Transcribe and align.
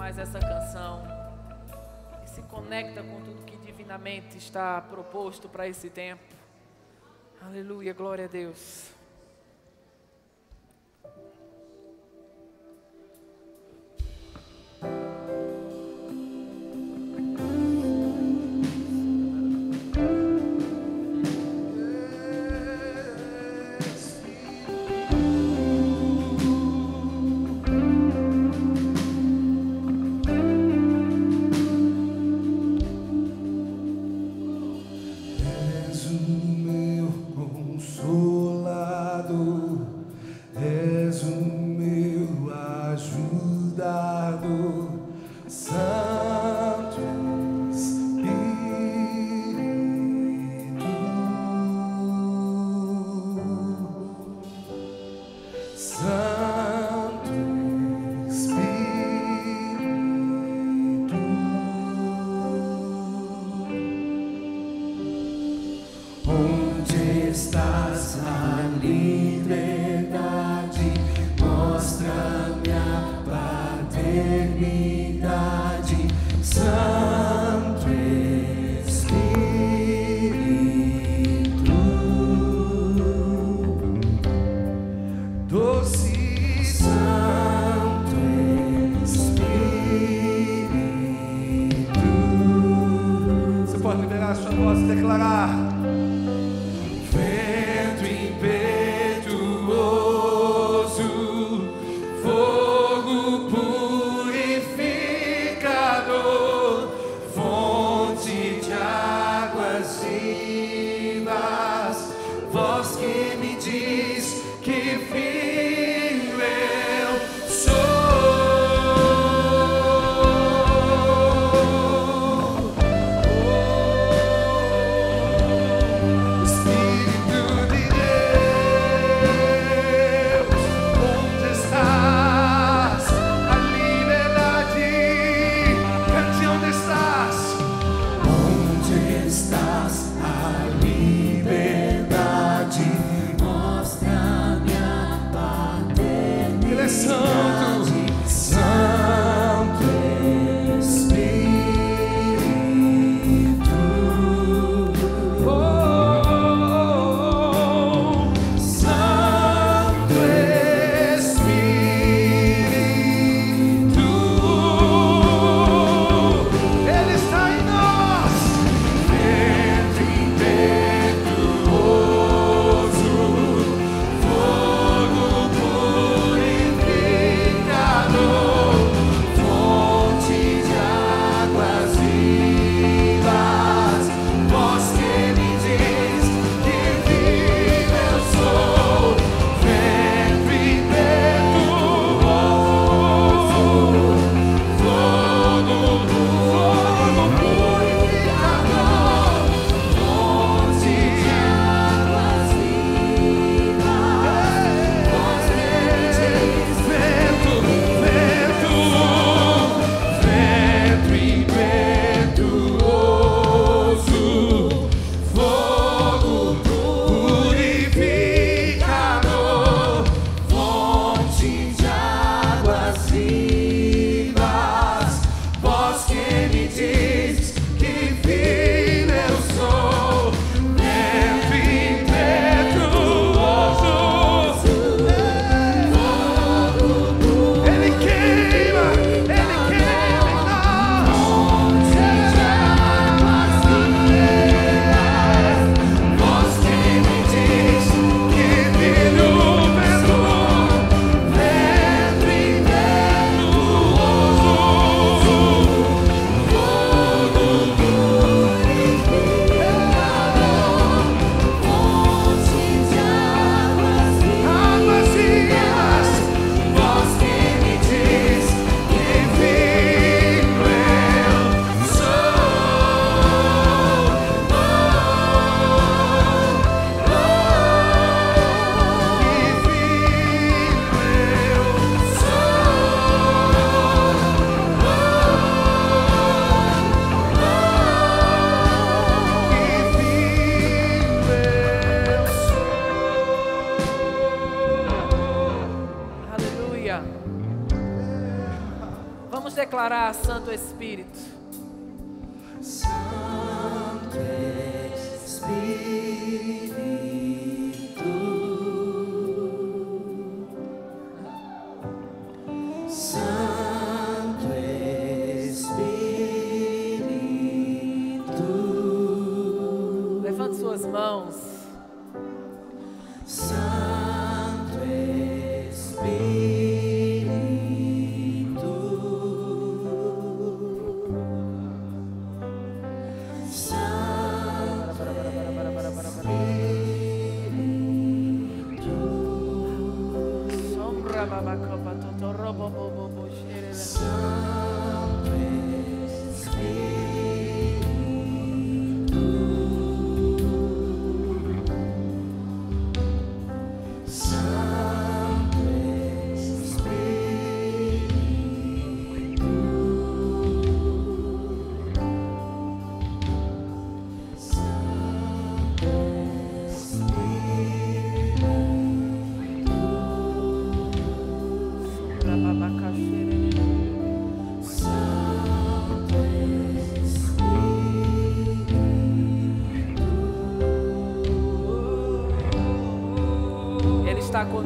mais 0.00 0.16
essa 0.16 0.40
canção 0.40 1.02
se 2.24 2.40
conecta 2.44 3.02
com 3.02 3.20
tudo 3.20 3.44
que 3.44 3.54
divinamente 3.58 4.38
está 4.38 4.80
proposto 4.80 5.46
para 5.46 5.68
esse 5.68 5.90
tempo. 5.90 6.22
Aleluia, 7.42 7.92
glória 7.92 8.24
a 8.24 8.28
Deus. 8.28 8.94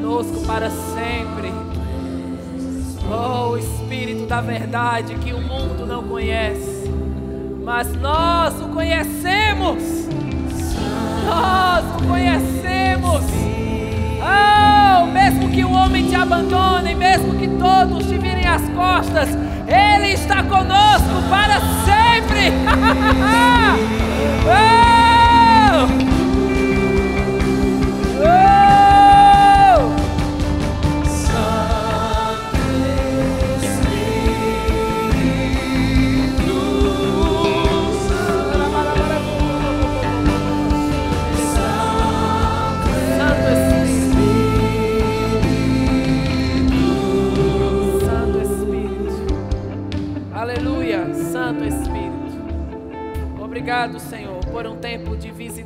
Conosco 0.04 0.46
para 0.46 0.70
sempre. 0.70 1.52
Oh, 3.10 3.48
o 3.52 3.58
Espírito 3.58 4.26
da 4.26 4.40
verdade 4.40 5.16
que 5.16 5.32
o 5.32 5.40
mundo 5.40 5.84
não 5.86 6.04
conhece, 6.04 6.88
mas 7.64 7.92
nós 7.94 8.54
o 8.60 8.68
conhecemos. 8.68 9.82
Nós 11.26 11.84
o 12.00 12.04
conhecemos. 12.06 13.24
Oh, 14.20 15.06
mesmo 15.06 15.48
que 15.50 15.64
o 15.64 15.72
homem 15.72 16.06
te 16.06 16.14
abandone, 16.14 16.94
mesmo 16.94 17.34
que 17.38 17.48
todos 17.48 18.06
te 18.06 18.18
virem 18.18 18.46
as 18.46 18.62
costas, 18.70 19.30
Ele 19.66 20.12
está 20.12 20.42
conosco 20.42 21.22
para 21.30 21.60
sempre. 21.86 22.52
oh! 24.70 24.73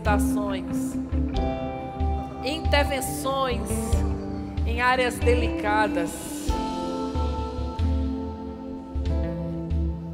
Visitações, 0.08 0.94
intervenções 2.42 3.68
em 4.66 4.80
áreas 4.80 5.18
delicadas, 5.18 6.48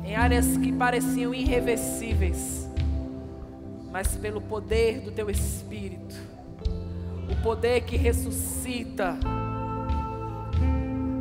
em 0.05 0.17
áreas 0.17 0.57
que 0.57 0.73
pareciam 0.73 1.33
irreversíveis, 1.33 2.69
mas 3.93 4.17
pelo 4.17 4.41
poder 4.41 5.01
do 5.01 5.13
Teu 5.13 5.31
Espírito 5.31 6.17
o 7.31 7.37
poder 7.43 7.83
que 7.83 7.97
ressuscita, 7.97 9.17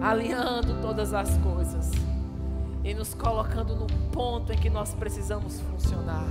alinhando 0.02 0.82
todas 0.82 1.14
as 1.14 1.38
coisas 1.38 1.92
e 2.84 2.94
nos 2.94 3.14
colocando 3.14 3.76
no 3.76 3.88
ponto 4.12 4.52
em 4.52 4.58
que 4.58 4.70
nós 4.70 4.96
precisamos 4.96 5.62
funcionar. 5.62 6.26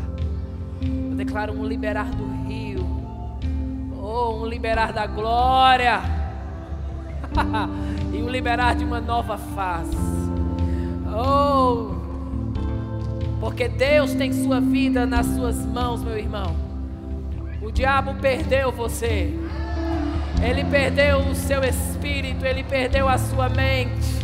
Eu 1.10 1.16
declaro 1.16 1.52
um 1.52 1.64
liberar 1.64 2.10
do 2.10 2.26
rio, 2.46 2.86
ou 4.00 4.42
um 4.42 4.46
liberar 4.46 4.92
da 4.92 5.06
glória, 5.06 6.00
e 8.12 8.22
um 8.22 8.28
liberar 8.28 8.74
de 8.74 8.84
uma 8.84 9.00
nova 9.00 9.36
fase. 9.36 9.96
Oh, 11.14 11.92
porque 13.40 13.68
Deus 13.68 14.14
tem 14.14 14.32
sua 14.32 14.60
vida 14.60 15.04
nas 15.04 15.26
suas 15.26 15.64
mãos, 15.66 16.02
meu 16.02 16.16
irmão. 16.16 16.54
O 17.60 17.70
diabo 17.70 18.14
perdeu 18.14 18.72
você. 18.72 19.32
Ele 20.42 20.64
perdeu 20.64 21.18
o 21.20 21.34
seu 21.34 21.62
espírito, 21.62 22.44
ele 22.44 22.64
perdeu 22.64 23.08
a 23.08 23.16
sua 23.16 23.48
mente. 23.48 24.22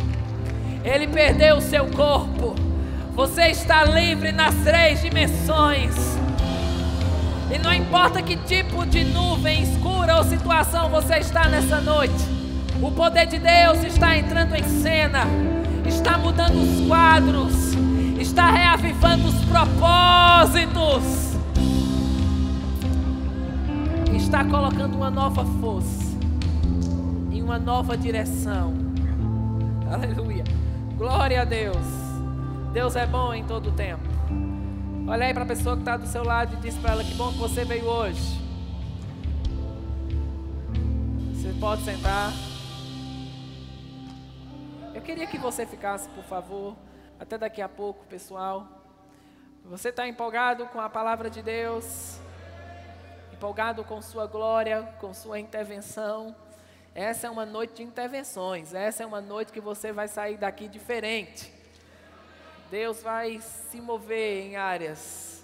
Ele 0.84 1.06
perdeu 1.06 1.56
o 1.56 1.60
seu 1.60 1.87
corpo. 1.87 2.55
Você 3.14 3.49
está 3.49 3.84
livre 3.84 4.32
nas 4.32 4.55
três 4.56 5.00
dimensões. 5.00 6.18
E 7.50 7.58
não 7.58 7.72
importa 7.72 8.22
que 8.22 8.36
tipo 8.36 8.84
de 8.84 9.04
nuvem 9.04 9.62
escura 9.62 10.16
ou 10.16 10.24
situação 10.24 10.88
você 10.90 11.18
está 11.18 11.48
nessa 11.48 11.80
noite, 11.80 12.14
o 12.82 12.90
poder 12.90 13.26
de 13.26 13.38
Deus 13.38 13.82
está 13.84 14.16
entrando 14.16 14.54
em 14.54 14.62
cena, 14.62 15.20
está 15.86 16.18
mudando 16.18 16.56
os 16.56 16.86
quadros, 16.86 17.72
está 18.20 18.50
reavivando 18.50 19.28
os 19.28 19.44
propósitos, 19.46 21.36
está 24.14 24.44
colocando 24.44 24.94
uma 24.94 25.10
nova 25.10 25.44
força 25.60 26.08
em 27.32 27.43
uma 27.43 27.58
nova 27.58 27.96
direção. 27.96 28.74
Aleluia. 29.90 30.44
Glória 30.98 31.43
a 31.43 31.44
Deus. 31.44 31.76
Deus 32.72 32.94
é 32.94 33.06
bom 33.06 33.32
em 33.32 33.44
todo 33.44 33.70
tempo. 33.72 34.07
Olha 35.10 35.24
aí 35.24 35.32
para 35.32 35.44
a 35.44 35.46
pessoa 35.46 35.74
que 35.74 35.81
está 35.81 35.96
do 35.96 36.06
seu 36.06 36.22
lado 36.22 36.53
e 36.53 36.60
diz 36.60 36.77
para 36.77 36.93
ela 36.93 37.03
que 37.03 37.15
bom 37.15 37.32
que 37.32 37.38
você 37.38 37.65
veio 37.65 37.86
hoje. 37.86 38.20
Você 41.32 41.58
pode 41.58 41.82
sentar. 41.82 42.31
Eu 44.94 45.00
queria 45.00 45.27
que 45.27 45.38
você 45.38 45.65
ficasse, 45.65 46.10
por 46.10 46.24
favor, 46.24 46.77
até 47.19 47.38
daqui 47.38 47.62
a 47.62 47.69
pouco, 47.70 48.05
pessoal. 48.05 48.69
Você 49.65 49.88
está 49.88 50.06
empolgado 50.06 50.67
com 50.67 50.79
a 50.79 50.91
palavra 50.91 51.31
de 51.31 51.41
Deus? 51.41 52.20
Empolgado 53.32 53.82
com 53.84 54.03
sua 54.03 54.27
glória, 54.27 54.82
com 55.00 55.15
sua 55.15 55.41
intervenção? 55.41 56.36
Essa 56.94 57.29
é 57.29 57.31
uma 57.31 57.46
noite 57.46 57.77
de 57.77 57.82
intervenções. 57.82 58.74
Essa 58.74 59.05
é 59.05 59.06
uma 59.06 59.22
noite 59.22 59.55
que 59.55 59.60
você 59.60 59.91
vai 59.91 60.06
sair 60.06 60.36
daqui 60.36 60.69
diferente. 60.69 61.57
Deus 62.70 63.03
vai 63.03 63.41
se 63.41 63.81
mover 63.81 64.44
em 64.44 64.56
áreas, 64.56 65.43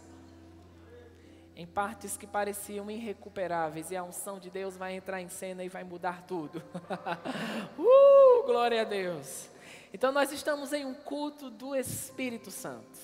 em 1.57 1.67
partes 1.67 2.17
que 2.17 2.27
pareciam 2.27 2.91
irrecuperáveis, 2.91 3.91
e 3.91 3.97
a 3.97 4.03
unção 4.03 4.39
de 4.39 4.51
Deus 4.51 4.77
vai 4.77 4.95
entrar 4.95 5.23
em 5.23 5.29
cena 5.29 5.65
e 5.65 5.69
vai 5.69 5.85
mudar 5.85 6.23
tudo. 6.27 6.59
uh, 7.79 8.43
glória 8.45 8.83
a 8.83 8.85
Deus. 8.85 9.49
Então 9.93 10.13
nós 10.13 10.33
estamos 10.33 10.73
em 10.73 10.85
um 10.85 10.93
culto 10.93 11.49
do 11.49 11.75
Espírito 11.75 12.51
Santo, 12.51 12.99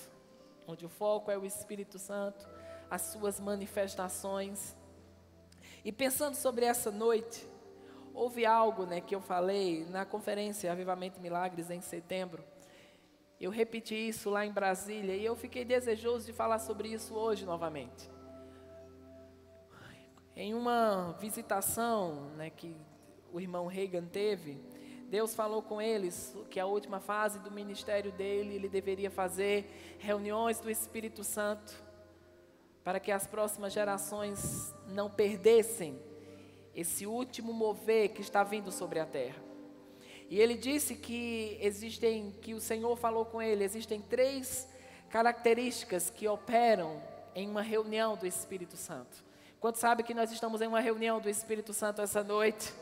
onde 0.67 0.85
o 0.85 0.89
foco 0.89 1.31
é 1.31 1.37
o 1.37 1.45
Espírito 1.45 1.97
Santo, 1.97 2.47
as 2.91 3.01
suas 3.03 3.39
manifestações. 3.39 4.75
E 5.83 5.91
pensando 5.91 6.35
sobre 6.35 6.65
essa 6.65 6.91
noite, 6.91 7.47
houve 8.13 8.45
algo, 8.45 8.85
né, 8.85 9.01
que 9.01 9.15
eu 9.15 9.21
falei 9.21 9.85
na 9.89 10.05
conferência 10.05 10.71
Avivamento 10.71 11.19
Milagres 11.19 11.71
em 11.71 11.81
setembro. 11.81 12.50
Eu 13.41 13.49
repeti 13.49 13.95
isso 13.95 14.29
lá 14.29 14.45
em 14.45 14.51
Brasília 14.51 15.15
e 15.15 15.25
eu 15.25 15.35
fiquei 15.35 15.65
desejoso 15.65 16.27
de 16.27 16.31
falar 16.31 16.59
sobre 16.59 16.89
isso 16.89 17.15
hoje 17.15 17.43
novamente. 17.43 18.07
Em 20.35 20.53
uma 20.53 21.17
visitação 21.19 22.29
né, 22.37 22.51
que 22.51 22.77
o 23.33 23.41
irmão 23.41 23.65
Reagan 23.65 24.05
teve, 24.05 24.59
Deus 25.09 25.33
falou 25.33 25.63
com 25.63 25.81
eles 25.81 26.37
que 26.51 26.59
a 26.59 26.67
última 26.67 26.99
fase 26.99 27.39
do 27.39 27.49
ministério 27.49 28.11
dele, 28.11 28.53
ele 28.53 28.69
deveria 28.69 29.09
fazer 29.09 29.97
reuniões 29.97 30.59
do 30.59 30.69
Espírito 30.69 31.23
Santo 31.23 31.83
para 32.83 32.99
que 32.99 33.11
as 33.11 33.25
próximas 33.25 33.73
gerações 33.73 34.71
não 34.87 35.09
perdessem 35.09 35.99
esse 36.75 37.07
último 37.07 37.51
mover 37.51 38.09
que 38.09 38.21
está 38.21 38.43
vindo 38.43 38.71
sobre 38.71 38.99
a 38.99 39.05
terra. 39.05 39.50
E 40.31 40.39
ele 40.39 40.55
disse 40.55 40.95
que 40.95 41.57
existem, 41.59 42.31
que 42.41 42.53
o 42.53 42.61
Senhor 42.61 42.95
falou 42.95 43.25
com 43.25 43.41
ele, 43.41 43.65
existem 43.65 43.99
três 43.99 44.65
características 45.09 46.09
que 46.09 46.25
operam 46.25 47.03
em 47.35 47.49
uma 47.49 47.61
reunião 47.61 48.15
do 48.15 48.25
Espírito 48.25 48.77
Santo. 48.77 49.25
Quanto 49.59 49.77
sabe 49.77 50.03
que 50.03 50.13
nós 50.13 50.31
estamos 50.31 50.61
em 50.61 50.67
uma 50.67 50.79
reunião 50.79 51.19
do 51.19 51.27
Espírito 51.27 51.73
Santo 51.73 52.01
essa 52.01 52.23
noite? 52.23 52.73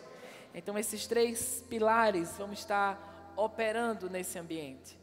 Então 0.54 0.78
esses 0.78 1.08
três 1.08 1.66
pilares 1.68 2.38
vão 2.38 2.54
estar 2.54 3.34
operando 3.36 4.12
nesse 4.12 4.38
ambiente. 4.38 4.96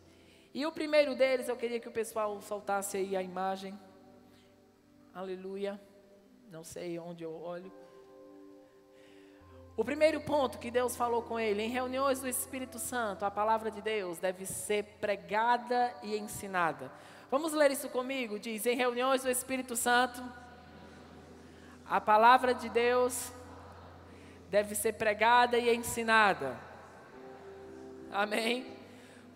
E 0.54 0.64
o 0.64 0.70
primeiro 0.70 1.16
deles, 1.16 1.48
eu 1.48 1.56
queria 1.56 1.80
que 1.80 1.88
o 1.88 1.92
pessoal 1.92 2.40
soltasse 2.40 2.96
aí 2.96 3.16
a 3.16 3.22
imagem. 3.22 3.76
Aleluia. 5.12 5.80
Não 6.48 6.62
sei 6.62 6.96
onde 6.96 7.24
eu 7.24 7.34
olho. 7.34 7.72
O 9.76 9.84
primeiro 9.84 10.20
ponto 10.22 10.58
que 10.58 10.70
Deus 10.70 10.96
falou 10.96 11.20
com 11.20 11.38
ele, 11.38 11.62
em 11.62 11.68
reuniões 11.68 12.20
do 12.20 12.26
Espírito 12.26 12.78
Santo, 12.78 13.26
a 13.26 13.30
palavra 13.30 13.70
de 13.70 13.82
Deus 13.82 14.18
deve 14.18 14.46
ser 14.46 14.84
pregada 14.98 15.92
e 16.02 16.16
ensinada. 16.16 16.90
Vamos 17.30 17.52
ler 17.52 17.70
isso 17.70 17.90
comigo? 17.90 18.38
Diz: 18.38 18.64
em 18.64 18.74
reuniões 18.74 19.22
do 19.22 19.30
Espírito 19.30 19.76
Santo, 19.76 20.24
a 21.86 22.00
palavra 22.00 22.54
de 22.54 22.70
Deus 22.70 23.30
deve 24.50 24.74
ser 24.74 24.94
pregada 24.94 25.58
e 25.58 25.74
ensinada. 25.74 26.56
Amém? 28.10 28.74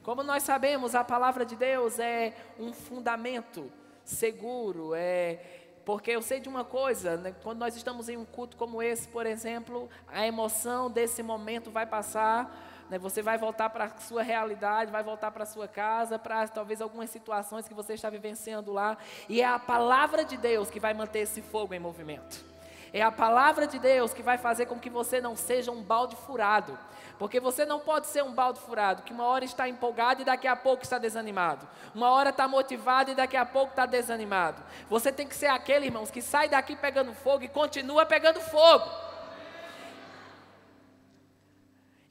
Como 0.02 0.22
nós 0.22 0.42
sabemos, 0.42 0.94
a 0.94 1.04
palavra 1.04 1.44
de 1.44 1.54
Deus 1.54 1.98
é 1.98 2.34
um 2.58 2.72
fundamento 2.72 3.70
seguro, 4.02 4.94
é 4.94 5.59
porque 5.90 6.12
eu 6.12 6.22
sei 6.22 6.38
de 6.38 6.48
uma 6.48 6.62
coisa, 6.62 7.16
né? 7.16 7.34
quando 7.42 7.58
nós 7.58 7.74
estamos 7.74 8.08
em 8.08 8.16
um 8.16 8.24
culto 8.24 8.56
como 8.56 8.80
esse, 8.80 9.08
por 9.08 9.26
exemplo, 9.26 9.90
a 10.06 10.24
emoção 10.24 10.88
desse 10.88 11.20
momento 11.20 11.68
vai 11.68 11.84
passar, 11.84 12.86
né? 12.88 12.96
você 12.96 13.20
vai 13.20 13.36
voltar 13.36 13.68
para 13.70 13.86
a 13.86 13.98
sua 13.98 14.22
realidade, 14.22 14.92
vai 14.92 15.02
voltar 15.02 15.32
para 15.32 15.42
a 15.42 15.46
sua 15.46 15.66
casa, 15.66 16.16
para 16.16 16.46
talvez 16.46 16.80
algumas 16.80 17.10
situações 17.10 17.66
que 17.66 17.74
você 17.74 17.94
está 17.94 18.08
vivenciando 18.08 18.72
lá, 18.72 18.96
e 19.28 19.40
é 19.40 19.44
a 19.44 19.58
palavra 19.58 20.24
de 20.24 20.36
Deus 20.36 20.70
que 20.70 20.78
vai 20.78 20.94
manter 20.94 21.18
esse 21.22 21.42
fogo 21.42 21.74
em 21.74 21.80
movimento. 21.80 22.49
É 22.92 23.02
a 23.02 23.12
palavra 23.12 23.66
de 23.66 23.78
Deus 23.78 24.12
que 24.12 24.22
vai 24.22 24.36
fazer 24.36 24.66
com 24.66 24.78
que 24.78 24.90
você 24.90 25.20
não 25.20 25.36
seja 25.36 25.70
um 25.70 25.82
balde 25.82 26.16
furado. 26.16 26.78
Porque 27.18 27.38
você 27.38 27.64
não 27.64 27.78
pode 27.78 28.06
ser 28.06 28.24
um 28.24 28.32
balde 28.32 28.60
furado, 28.60 29.02
que 29.02 29.12
uma 29.12 29.26
hora 29.26 29.44
está 29.44 29.68
empolgado 29.68 30.22
e 30.22 30.24
daqui 30.24 30.48
a 30.48 30.56
pouco 30.56 30.82
está 30.82 30.98
desanimado. 30.98 31.68
Uma 31.94 32.10
hora 32.10 32.30
está 32.30 32.48
motivado 32.48 33.10
e 33.10 33.14
daqui 33.14 33.36
a 33.36 33.44
pouco 33.44 33.70
está 33.72 33.84
desanimado. 33.84 34.62
Você 34.88 35.12
tem 35.12 35.28
que 35.28 35.34
ser 35.34 35.48
aquele, 35.48 35.86
irmãos, 35.86 36.10
que 36.10 36.22
sai 36.22 36.48
daqui 36.48 36.74
pegando 36.74 37.12
fogo 37.12 37.44
e 37.44 37.48
continua 37.48 38.06
pegando 38.06 38.40
fogo. 38.40 38.90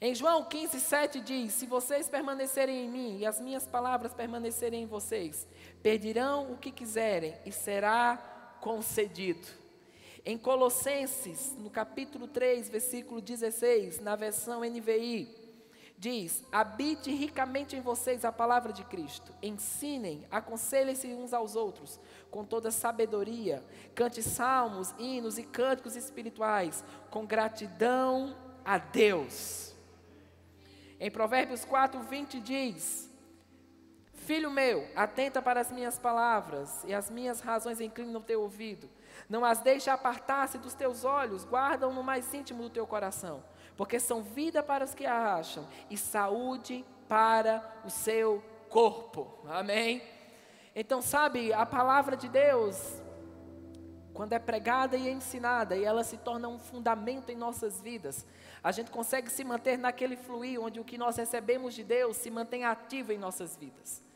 Em 0.00 0.14
João 0.14 0.44
15, 0.44 0.80
7 0.80 1.20
diz: 1.20 1.52
Se 1.52 1.66
vocês 1.66 2.08
permanecerem 2.08 2.86
em 2.86 2.88
mim 2.88 3.18
e 3.18 3.26
as 3.26 3.38
minhas 3.38 3.66
palavras 3.66 4.14
permanecerem 4.14 4.84
em 4.84 4.86
vocês, 4.86 5.46
pedirão 5.82 6.52
o 6.52 6.56
que 6.56 6.70
quiserem 6.70 7.34
e 7.44 7.52
será 7.52 8.16
concedido. 8.60 9.59
Em 10.24 10.36
Colossenses, 10.36 11.54
no 11.58 11.70
capítulo 11.70 12.28
3, 12.28 12.68
versículo 12.68 13.20
16, 13.20 14.00
na 14.00 14.16
versão 14.16 14.60
NVI, 14.60 15.34
diz: 15.96 16.42
Habite 16.52 17.10
ricamente 17.10 17.74
em 17.74 17.80
vocês 17.80 18.24
a 18.24 18.32
palavra 18.32 18.72
de 18.72 18.84
Cristo. 18.84 19.32
Ensinem, 19.42 20.26
aconselhem-se 20.30 21.08
uns 21.08 21.32
aos 21.32 21.56
outros 21.56 21.98
com 22.30 22.44
toda 22.44 22.70
sabedoria. 22.70 23.64
Cante 23.94 24.22
salmos, 24.22 24.94
hinos 24.98 25.38
e 25.38 25.42
cânticos 25.42 25.96
espirituais 25.96 26.84
com 27.10 27.24
gratidão 27.24 28.36
a 28.64 28.76
Deus. 28.76 29.74
Em 30.98 31.10
Provérbios 31.10 31.64
4, 31.64 31.98
20 32.00 32.40
diz: 32.40 33.10
Filho 34.12 34.50
meu, 34.50 34.86
atenta 34.94 35.40
para 35.40 35.60
as 35.60 35.72
minhas 35.72 35.98
palavras 35.98 36.84
e 36.84 36.92
as 36.92 37.10
minhas 37.10 37.40
razões 37.40 37.80
inclinam 37.80 38.20
o 38.20 38.24
teu 38.24 38.42
ouvido. 38.42 38.88
Não 39.30 39.44
as 39.44 39.60
deixe 39.60 39.88
apartar-se 39.88 40.58
dos 40.58 40.74
teus 40.74 41.04
olhos, 41.04 41.44
guardam 41.44 41.94
no 41.94 42.02
mais 42.02 42.34
íntimo 42.34 42.64
do 42.64 42.68
teu 42.68 42.84
coração, 42.84 43.44
porque 43.76 44.00
são 44.00 44.24
vida 44.24 44.60
para 44.60 44.84
os 44.84 44.92
que 44.92 45.06
a 45.06 45.36
acham 45.36 45.68
e 45.88 45.96
saúde 45.96 46.84
para 47.08 47.80
o 47.84 47.90
seu 47.90 48.42
corpo. 48.68 49.38
Amém? 49.48 50.02
Então, 50.74 51.00
sabe, 51.00 51.52
a 51.52 51.64
palavra 51.64 52.16
de 52.16 52.28
Deus, 52.28 53.00
quando 54.12 54.32
é 54.32 54.38
pregada 54.40 54.96
e 54.96 55.08
ensinada, 55.08 55.76
e 55.76 55.84
ela 55.84 56.02
se 56.02 56.16
torna 56.16 56.48
um 56.48 56.58
fundamento 56.58 57.30
em 57.30 57.36
nossas 57.36 57.80
vidas, 57.80 58.26
a 58.64 58.72
gente 58.72 58.90
consegue 58.90 59.30
se 59.30 59.44
manter 59.44 59.78
naquele 59.78 60.16
fluir 60.16 60.60
onde 60.60 60.80
o 60.80 60.84
que 60.84 60.98
nós 60.98 61.16
recebemos 61.16 61.74
de 61.74 61.84
Deus 61.84 62.16
se 62.16 62.32
mantém 62.32 62.64
ativo 62.64 63.12
em 63.12 63.18
nossas 63.18 63.56
vidas. 63.56 64.09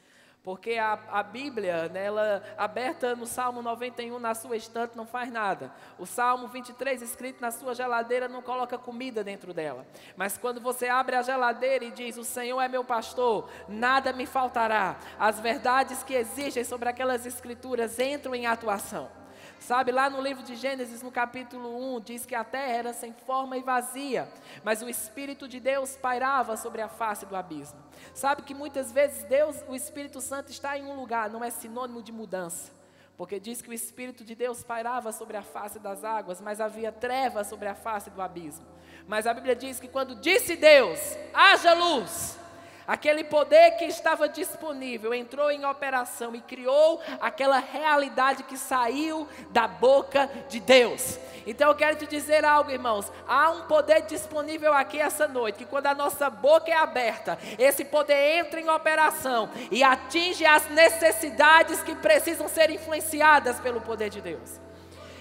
Porque 0.45 0.73
a, 0.75 0.99
a 1.11 1.23
Bíblia, 1.23 1.89
né, 1.89 2.05
ela, 2.05 2.43
aberta 2.59 3.17
no 3.17 3.25
Salmo 3.25 3.63
91 3.63 4.19
na 4.19 4.35
sua 4.35 4.59
estante, 4.59 4.95
não 4.95 5.07
faz 5.07 5.33
nada. 5.33 5.73
O 5.99 6.05
Salmo 6.05 6.49
23, 6.49 7.01
escrito 7.01 7.41
na 7.41 7.51
sua 7.51 7.75
geladeira, 7.75 8.29
não 8.29 8.43
coloca 8.43 8.77
comida 8.77 9.25
dentro 9.25 9.55
dela. 9.55 9.87
Mas 10.15 10.37
quando 10.37 10.61
você 10.61 10.87
abre 10.87 11.17
a 11.17 11.23
geladeira 11.23 11.87
e 11.87 11.91
diz: 11.91 12.19
O 12.19 12.25
Senhor 12.25 12.61
é 12.61 12.69
meu 12.69 12.85
pastor, 12.85 13.49
nada 13.67 14.13
me 14.13 14.27
faltará. 14.27 14.97
As 15.19 15.41
verdades 15.41 16.03
que 16.03 16.13
existem 16.13 16.63
sobre 16.63 16.91
aquelas 16.91 17.25
escrituras 17.25 17.99
entram 17.99 18.35
em 18.35 18.47
atuação. 18.47 19.24
Sabe, 19.67 19.93
lá 19.93 20.11
no 20.11 20.21
livro 20.21 20.43
de 20.43 20.57
Gênesis, 20.57 21.03
no 21.03 21.11
capítulo 21.11 21.97
1, 21.97 22.01
diz 22.03 22.27
que 22.27 22.35
a 22.35 22.45
terra 22.45 22.71
era 22.71 22.93
sem 22.93 23.15
forma 23.15 23.57
e 23.57 23.63
vazia, 23.63 24.29
mas 24.63 24.83
o 24.83 24.91
Espírito 24.91 25.49
de 25.49 25.59
Deus 25.59 25.97
pairava 25.97 26.55
sobre 26.55 26.83
a 26.83 26.89
face 26.89 27.25
do 27.25 27.35
abismo. 27.35 27.79
Sabe 28.13 28.43
que 28.43 28.53
muitas 28.53 28.93
vezes 28.93 29.25
Deus, 29.25 29.65
o 29.67 29.75
Espírito 29.75 30.21
Santo 30.21 30.51
está 30.51 30.77
em 30.77 30.85
um 30.85 30.95
lugar, 30.95 31.31
não 31.31 31.43
é 31.43 31.49
sinônimo 31.49 32.03
de 32.03 32.13
mudança. 32.13 32.73
Porque 33.17 33.41
diz 33.41 33.63
que 33.63 33.71
o 33.71 33.73
Espírito 33.73 34.23
de 34.23 34.35
Deus 34.35 34.63
pairava 34.63 35.13
sobre 35.13 35.39
a 35.39 35.43
face 35.43 35.79
das 35.79 36.05
águas, 36.05 36.43
mas 36.43 36.61
havia 36.61 36.93
trevas 36.93 37.47
sobre 37.47 37.67
a 37.67 37.75
face 37.75 38.11
do 38.11 38.21
abismo. 38.21 38.67
Mas 39.09 39.27
a 39.27 39.33
Bíblia 39.33 39.57
diz 39.57 39.81
que 39.81 39.89
quando 39.89 40.15
disse 40.17 40.57
Deus, 40.57 40.99
haja 41.33 41.73
luz, 41.73 42.39
Aquele 42.87 43.25
poder 43.25 43.73
que 43.73 43.85
estava 43.85 44.29
disponível 44.29 45.15
entrou 45.15 45.51
em 45.51 45.65
operação 45.65 46.35
e 46.35 46.41
criou 46.41 47.01
aquela 47.21 47.59
realidade 47.59 48.43
que 48.43 48.59
saiu 48.59 49.27
da 49.51 49.67
boca 49.67 50.29
de 50.49 50.61
Deus. 50.61 51.19
Então 51.47 51.69
eu 51.69 51.75
quero 51.75 51.97
te 51.97 52.07
dizer 52.07 52.45
algo, 52.45 52.71
irmãos. 52.71 53.11
Há 53.27 53.51
um 53.51 53.63
poder 53.63 54.03
disponível 54.03 54.73
aqui 54.73 54.99
essa 54.99 55.27
noite, 55.27 55.59
que 55.59 55.65
quando 55.65 55.87
a 55.87 55.95
nossa 55.95 56.29
boca 56.29 56.71
é 56.71 56.75
aberta, 56.75 57.39
esse 57.59 57.85
poder 57.85 58.39
entra 58.39 58.61
em 58.61 58.69
operação 58.69 59.51
e 59.71 59.83
atinge 59.83 60.45
as 60.45 60.69
necessidades 60.71 61.83
que 61.83 61.95
precisam 61.95 62.49
ser 62.49 62.71
influenciadas 62.71 63.61
pelo 63.61 63.81
poder 63.81 64.11
de 64.11 64.21
Deus. 64.21 64.61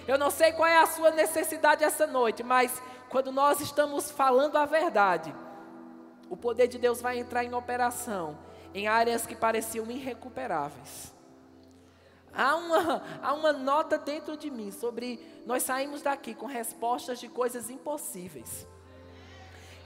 Eu 0.06 0.18
não 0.18 0.30
sei 0.30 0.52
qual 0.52 0.68
é 0.68 0.78
a 0.78 0.86
sua 0.86 1.10
necessidade 1.10 1.82
essa 1.82 2.06
noite, 2.06 2.42
mas 2.42 2.82
quando 3.08 3.32
nós 3.32 3.60
estamos 3.60 4.10
falando 4.10 4.56
a 4.56 4.66
verdade, 4.66 5.34
o 6.34 6.36
poder 6.36 6.66
de 6.66 6.78
Deus 6.78 7.00
vai 7.00 7.16
entrar 7.16 7.44
em 7.44 7.54
operação 7.54 8.36
em 8.74 8.88
áreas 8.88 9.24
que 9.24 9.36
pareciam 9.36 9.88
irrecuperáveis. 9.88 11.14
Há 12.34 12.56
uma, 12.56 13.02
há 13.22 13.32
uma 13.32 13.52
nota 13.52 13.96
dentro 13.96 14.36
de 14.36 14.50
mim 14.50 14.72
sobre 14.72 15.24
nós 15.46 15.62
saímos 15.62 16.02
daqui 16.02 16.34
com 16.34 16.46
respostas 16.46 17.20
de 17.20 17.28
coisas 17.28 17.70
impossíveis. 17.70 18.66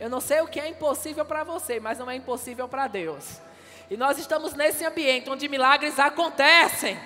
Eu 0.01 0.09
não 0.09 0.23
sei 0.23 0.41
o 0.41 0.49
que 0.49 0.59
é 0.59 0.69
impossível 0.69 1.23
para 1.23 1.45
você, 1.45 1.79
mas 1.79 1.99
não 1.99 2.11
é 2.11 2.17
impossível 2.17 2.67
para 2.67 2.87
Deus. 2.87 3.43
E 3.91 3.97
nós 3.99 4.17
estamos 4.17 4.55
nesse 4.55 4.87
ambiente 4.87 5.29
onde 5.29 5.51
milagres 5.51 5.99
acontecem. 5.99 6.99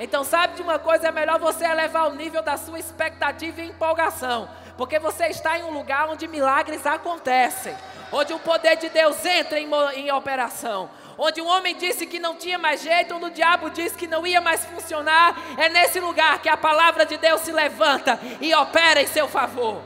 Então, 0.00 0.24
sabe 0.24 0.54
de 0.54 0.62
uma 0.62 0.78
coisa? 0.78 1.08
É 1.08 1.12
melhor 1.12 1.38
você 1.38 1.66
elevar 1.66 2.08
o 2.08 2.14
nível 2.14 2.42
da 2.42 2.56
sua 2.56 2.78
expectativa 2.78 3.60
e 3.60 3.68
empolgação, 3.68 4.48
porque 4.76 4.98
você 4.98 5.26
está 5.26 5.58
em 5.58 5.62
um 5.64 5.70
lugar 5.70 6.08
onde 6.08 6.26
milagres 6.26 6.86
acontecem 6.86 7.76
onde 8.12 8.32
o 8.34 8.38
poder 8.38 8.76
de 8.76 8.90
Deus 8.90 9.24
entra 9.24 9.58
em, 9.58 9.68
em 9.94 10.12
operação, 10.12 10.90
onde 11.16 11.40
um 11.40 11.46
homem 11.46 11.74
disse 11.74 12.06
que 12.06 12.20
não 12.20 12.36
tinha 12.36 12.58
mais 12.58 12.82
jeito, 12.82 13.14
onde 13.14 13.24
o 13.24 13.30
diabo 13.30 13.70
disse 13.70 13.96
que 13.96 14.06
não 14.06 14.26
ia 14.26 14.40
mais 14.40 14.64
funcionar, 14.66 15.34
é 15.58 15.70
nesse 15.70 15.98
lugar 15.98 16.40
que 16.42 16.48
a 16.48 16.56
palavra 16.56 17.06
de 17.06 17.16
Deus 17.16 17.40
se 17.40 17.50
levanta 17.50 18.20
e 18.40 18.54
opera 18.54 19.00
em 19.00 19.06
seu 19.06 19.26
favor. 19.26 19.82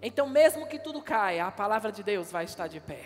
Então, 0.00 0.28
mesmo 0.28 0.66
que 0.66 0.78
tudo 0.78 1.02
caia, 1.02 1.46
a 1.46 1.50
palavra 1.50 1.90
de 1.90 2.02
Deus 2.02 2.30
vai 2.30 2.44
estar 2.44 2.68
de 2.68 2.78
pé. 2.78 3.04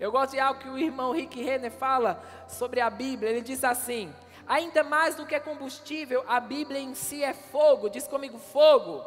Eu 0.00 0.10
gosto 0.10 0.32
de 0.32 0.40
algo 0.40 0.60
que 0.60 0.68
o 0.68 0.78
irmão 0.78 1.12
Rick 1.12 1.42
Renner 1.42 1.70
fala 1.70 2.22
sobre 2.48 2.80
a 2.80 2.88
Bíblia. 2.88 3.30
Ele 3.30 3.40
diz 3.40 3.62
assim: 3.64 4.14
ainda 4.48 4.82
mais 4.82 5.14
do 5.14 5.26
que 5.26 5.38
combustível, 5.40 6.24
a 6.26 6.40
Bíblia 6.40 6.80
em 6.80 6.94
si 6.94 7.22
é 7.22 7.34
fogo. 7.34 7.90
Diz 7.90 8.06
comigo, 8.06 8.38
fogo 8.38 9.04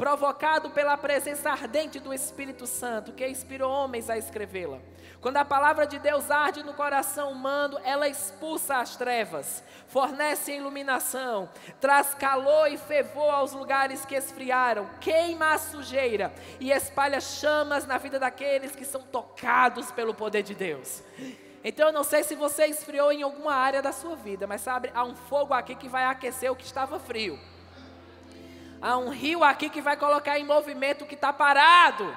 provocado 0.00 0.70
pela 0.70 0.96
presença 0.96 1.50
ardente 1.50 2.00
do 2.00 2.14
Espírito 2.14 2.66
Santo, 2.66 3.12
que 3.12 3.28
inspirou 3.28 3.70
homens 3.70 4.08
a 4.08 4.16
escrevê-la. 4.16 4.78
Quando 5.20 5.36
a 5.36 5.44
palavra 5.44 5.86
de 5.86 5.98
Deus 5.98 6.30
arde 6.30 6.62
no 6.62 6.72
coração 6.72 7.30
humano, 7.30 7.78
ela 7.84 8.08
expulsa 8.08 8.76
as 8.76 8.96
trevas, 8.96 9.62
fornece 9.88 10.56
iluminação, 10.56 11.50
traz 11.78 12.14
calor 12.14 12.72
e 12.72 12.78
fervor 12.78 13.30
aos 13.30 13.52
lugares 13.52 14.06
que 14.06 14.14
esfriaram, 14.14 14.88
queima 15.02 15.52
a 15.52 15.58
sujeira 15.58 16.32
e 16.58 16.72
espalha 16.72 17.20
chamas 17.20 17.86
na 17.86 17.98
vida 17.98 18.18
daqueles 18.18 18.74
que 18.74 18.86
são 18.86 19.02
tocados 19.02 19.92
pelo 19.92 20.14
poder 20.14 20.42
de 20.42 20.54
Deus. 20.54 21.02
Então 21.62 21.88
eu 21.88 21.92
não 21.92 22.04
sei 22.04 22.24
se 22.24 22.34
você 22.34 22.66
esfriou 22.66 23.12
em 23.12 23.22
alguma 23.22 23.52
área 23.52 23.82
da 23.82 23.92
sua 23.92 24.16
vida, 24.16 24.46
mas 24.46 24.62
sabe, 24.62 24.90
há 24.94 25.04
um 25.04 25.14
fogo 25.14 25.52
aqui 25.52 25.74
que 25.74 25.88
vai 25.88 26.04
aquecer 26.04 26.50
o 26.50 26.56
que 26.56 26.64
estava 26.64 26.98
frio. 26.98 27.38
Há 28.80 28.96
um 28.96 29.10
rio 29.10 29.44
aqui 29.44 29.68
que 29.68 29.82
vai 29.82 29.96
colocar 29.96 30.38
em 30.38 30.44
movimento 30.44 31.04
o 31.04 31.06
que 31.06 31.14
está 31.14 31.32
parado. 31.32 32.16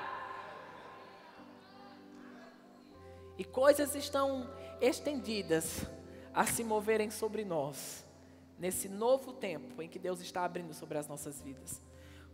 E 3.38 3.44
coisas 3.44 3.96
estão 3.96 4.50
estendidas 4.80 5.86
a 6.34 6.46
se 6.46 6.64
moverem 6.64 7.10
sobre 7.10 7.44
nós, 7.44 8.06
nesse 8.58 8.88
novo 8.88 9.34
tempo 9.34 9.82
em 9.82 9.90
que 9.90 10.00
Deus 10.00 10.22
está 10.22 10.46
abrindo 10.46 10.74
sobre 10.74 10.98
as 10.98 11.08
nossas 11.08 11.42
vidas. 11.42 11.82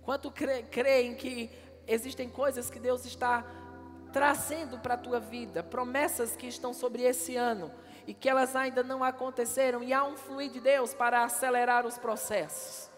Quanto 0.03 0.31
cre 0.31 0.63
creem 0.63 1.15
que 1.15 1.49
existem 1.87 2.29
coisas 2.29 2.69
que 2.69 2.79
Deus 2.79 3.05
está 3.05 3.43
trazendo 4.11 4.77
para 4.79 4.95
a 4.95 4.97
tua 4.97 5.19
vida, 5.19 5.63
promessas 5.63 6.35
que 6.35 6.47
estão 6.47 6.73
sobre 6.73 7.03
esse 7.03 7.35
ano 7.35 7.71
e 8.07 8.13
que 8.13 8.27
elas 8.27 8.55
ainda 8.55 8.81
não 8.81 9.03
aconteceram, 9.03 9.83
e 9.83 9.93
há 9.93 10.03
um 10.03 10.17
fluir 10.17 10.49
de 10.49 10.59
Deus 10.59 10.93
para 10.93 11.23
acelerar 11.23 11.85
os 11.85 11.97
processos. 11.97 12.89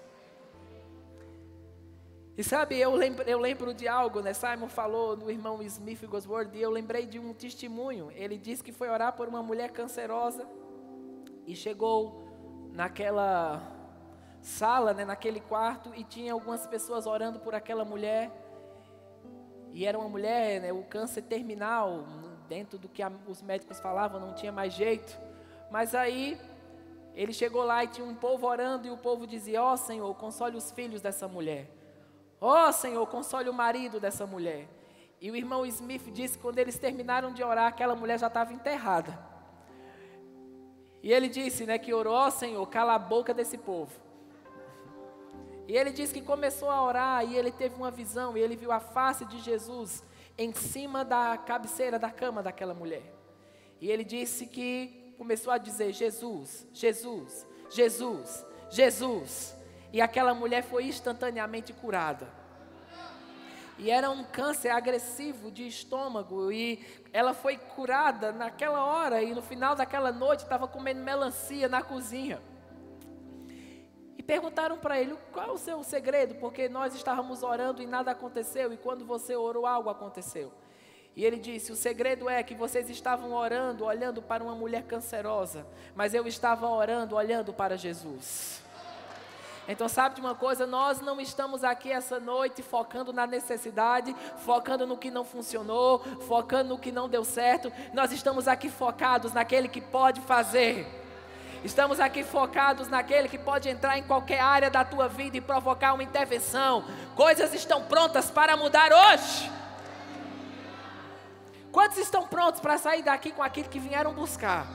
E 2.38 2.44
sabe, 2.44 2.80
eu 2.80 2.96
lembro, 2.96 3.24
eu 3.28 3.38
lembro 3.38 3.74
de 3.74 3.90
algo, 3.90 4.22
né? 4.22 4.34
Simon 4.34 4.70
falou 4.70 5.18
no 5.18 5.30
irmão 5.30 5.62
Smith 5.64 6.06
Gosworth, 6.06 6.56
e 6.56 6.62
eu 6.62 6.72
lembrei 6.72 7.06
de 7.06 7.20
um 7.20 7.34
testemunho. 7.34 8.10
Ele 8.12 8.38
disse 8.38 8.64
que 8.64 8.72
foi 8.72 8.90
orar 8.90 9.14
por 9.14 9.28
uma 9.28 9.44
mulher 9.44 9.72
cancerosa 9.72 10.48
e 11.46 11.56
chegou 11.56 12.24
naquela 12.72 13.62
sala, 14.42 14.94
né, 14.94 15.04
naquele 15.04 15.42
quarto, 15.42 15.92
e 15.94 16.04
tinha 16.04 16.32
algumas 16.34 16.66
pessoas 16.66 17.06
orando 17.06 17.40
por 17.40 17.54
aquela 17.54 17.84
mulher. 17.84 18.32
E 19.74 19.86
era 19.86 19.98
uma 19.98 20.10
mulher, 20.10 20.62
né, 20.62 20.74
o 20.74 20.84
câncer 20.84 21.22
terminal, 21.22 22.06
dentro 22.50 22.78
do 22.78 22.90
que 22.90 23.02
a, 23.02 23.12
os 23.28 23.42
médicos 23.42 23.80
falavam, 23.80 24.20
não 24.20 24.34
tinha 24.34 24.52
mais 24.52 24.74
jeito. 24.74 25.18
Mas 25.70 25.96
aí 25.96 26.38
ele 27.16 27.34
chegou 27.34 27.64
lá 27.64 27.84
e 27.84 27.88
tinha 27.88 28.06
um 28.06 28.16
povo 28.16 28.48
orando, 28.48 28.88
e 28.88 28.92
o 28.92 28.98
povo 28.98 29.26
dizia: 29.26 29.64
Ó 29.64 29.74
oh, 29.74 29.78
Senhor, 29.78 30.14
console 30.16 30.58
os 30.58 30.72
filhos 30.72 31.02
dessa 31.02 31.28
mulher. 31.28 31.70
Ó 32.40 32.68
oh, 32.68 32.72
Senhor, 32.72 33.06
console 33.08 33.50
o 33.50 33.54
marido 33.54 34.00
dessa 34.00 34.26
mulher. 34.26 34.68
E 35.22 35.30
o 35.30 35.36
irmão 35.36 35.66
Smith 35.68 36.12
disse 36.12 36.36
que 36.36 36.42
quando 36.42 36.58
eles 36.58 36.80
terminaram 36.80 37.32
de 37.32 37.44
orar, 37.44 37.68
aquela 37.68 37.96
mulher 37.96 38.18
já 38.20 38.26
estava 38.28 38.52
enterrada. 38.52 39.18
E 41.04 41.14
ele 41.14 41.30
disse, 41.30 41.66
né, 41.66 41.78
que 41.78 41.94
orou, 41.94 42.14
ó 42.14 42.30
Senhor, 42.30 42.66
cala 42.68 42.96
a 42.96 43.00
boca 43.00 43.34
desse 43.34 43.58
povo. 43.58 43.92
E 45.68 45.76
ele 45.78 45.92
disse 45.92 46.14
que 46.14 46.22
começou 46.22 46.70
a 46.70 46.84
orar 46.84 47.26
e 47.26 47.36
ele 47.36 47.52
teve 47.52 47.76
uma 47.76 47.92
visão 47.92 48.36
e 48.38 48.42
ele 48.42 48.56
viu 48.56 48.72
a 48.72 48.80
face 48.80 49.26
de 49.26 49.40
Jesus 49.40 50.04
em 50.38 50.54
cima 50.54 51.06
da 51.06 51.38
cabeceira 51.38 52.00
da 52.00 52.10
cama 52.10 52.42
daquela 52.42 52.74
mulher. 52.74 53.14
E 53.80 53.90
ele 53.90 54.04
disse 54.04 54.46
que 54.46 55.14
começou 55.18 55.52
a 55.54 55.58
dizer: 55.58 55.94
Jesus, 55.94 56.68
Jesus, 56.74 57.48
Jesus, 57.70 58.46
Jesus. 58.70 59.56
E 59.94 60.02
aquela 60.02 60.34
mulher 60.34 60.64
foi 60.64 60.86
instantaneamente 60.86 61.74
curada. 61.74 62.28
E 63.78 63.90
era 63.90 64.12
um 64.12 64.24
câncer 64.24 64.70
agressivo 64.70 65.50
de 65.50 65.68
estômago. 65.68 66.52
E 66.52 66.86
ela 67.12 67.34
foi 67.34 67.58
curada 67.58 68.32
naquela 68.32 68.84
hora. 68.84 69.24
E 69.24 69.34
no 69.34 69.42
final 69.42 69.76
daquela 69.76 70.12
noite 70.12 70.44
estava 70.44 70.68
comendo 70.68 71.02
melancia 71.02 71.68
na 71.68 71.82
cozinha. 71.82 72.42
Perguntaram 74.32 74.78
para 74.78 74.98
ele: 74.98 75.14
qual 75.34 75.46
é 75.46 75.52
o 75.52 75.58
seu 75.58 75.84
segredo? 75.84 76.36
Porque 76.36 76.70
nós 76.70 76.96
estávamos 76.96 77.44
orando 77.44 77.82
e 77.82 77.86
nada 77.86 78.12
aconteceu. 78.12 78.72
E 78.72 78.78
quando 78.78 79.04
você 79.04 79.36
orou, 79.36 79.66
algo 79.66 79.90
aconteceu. 79.90 80.54
E 81.18 81.26
ele 81.26 81.36
disse: 81.36 81.70
O 81.70 81.76
segredo 81.76 82.30
é 82.30 82.42
que 82.42 82.56
vocês 82.56 82.90
estavam 82.90 83.34
orando, 83.34 83.84
olhando 83.84 84.22
para 84.22 84.42
uma 84.42 84.56
mulher 84.56 84.84
cancerosa. 84.84 85.68
Mas 85.94 86.14
eu 86.14 86.26
estava 86.26 86.66
orando, 86.66 87.18
olhando 87.18 87.52
para 87.52 87.76
Jesus. 87.76 88.64
Então, 89.68 89.90
sabe 89.90 90.16
de 90.16 90.22
uma 90.22 90.34
coisa? 90.34 90.66
Nós 90.66 91.02
não 91.02 91.20
estamos 91.20 91.62
aqui 91.66 91.92
essa 91.92 92.18
noite 92.18 92.64
focando 92.64 93.12
na 93.12 93.28
necessidade, 93.28 94.16
focando 94.38 94.88
no 94.88 94.98
que 94.98 95.12
não 95.12 95.26
funcionou, 95.26 96.00
focando 96.22 96.70
no 96.70 96.80
que 96.80 96.90
não 96.90 97.10
deu 97.10 97.26
certo. 97.26 97.70
Nós 97.94 98.14
estamos 98.14 98.48
aqui 98.48 98.70
focados 98.70 99.34
naquele 99.34 99.68
que 99.68 99.82
pode 99.82 100.22
fazer. 100.22 101.01
Estamos 101.64 102.00
aqui 102.00 102.24
focados 102.24 102.88
naquele 102.88 103.30
que 103.30 103.38
pode 103.38 103.70
entrar 103.70 103.98
em 103.98 104.04
qualquer 104.04 104.40
área 104.40 104.70
da 104.70 104.84
tua 104.84 105.08
vida 105.08 105.38
e 105.38 105.42
provocar 105.42 105.94
uma 105.94 106.04
intervenção. 106.04 106.84
Coisas 107.16 107.54
estão 107.54 107.84
prontas 107.84 108.32
para 108.32 108.58
mudar 108.58 108.92
hoje. 108.92 109.52
Quantos 111.72 112.00
estão 112.00 112.28
prontos 112.28 112.60
para 112.60 112.78
sair 112.78 113.04
daqui 113.04 113.32
com 113.32 113.44
aquilo 113.44 113.70
que 113.70 113.80
vieram 113.80 114.14
buscar? 114.14 114.66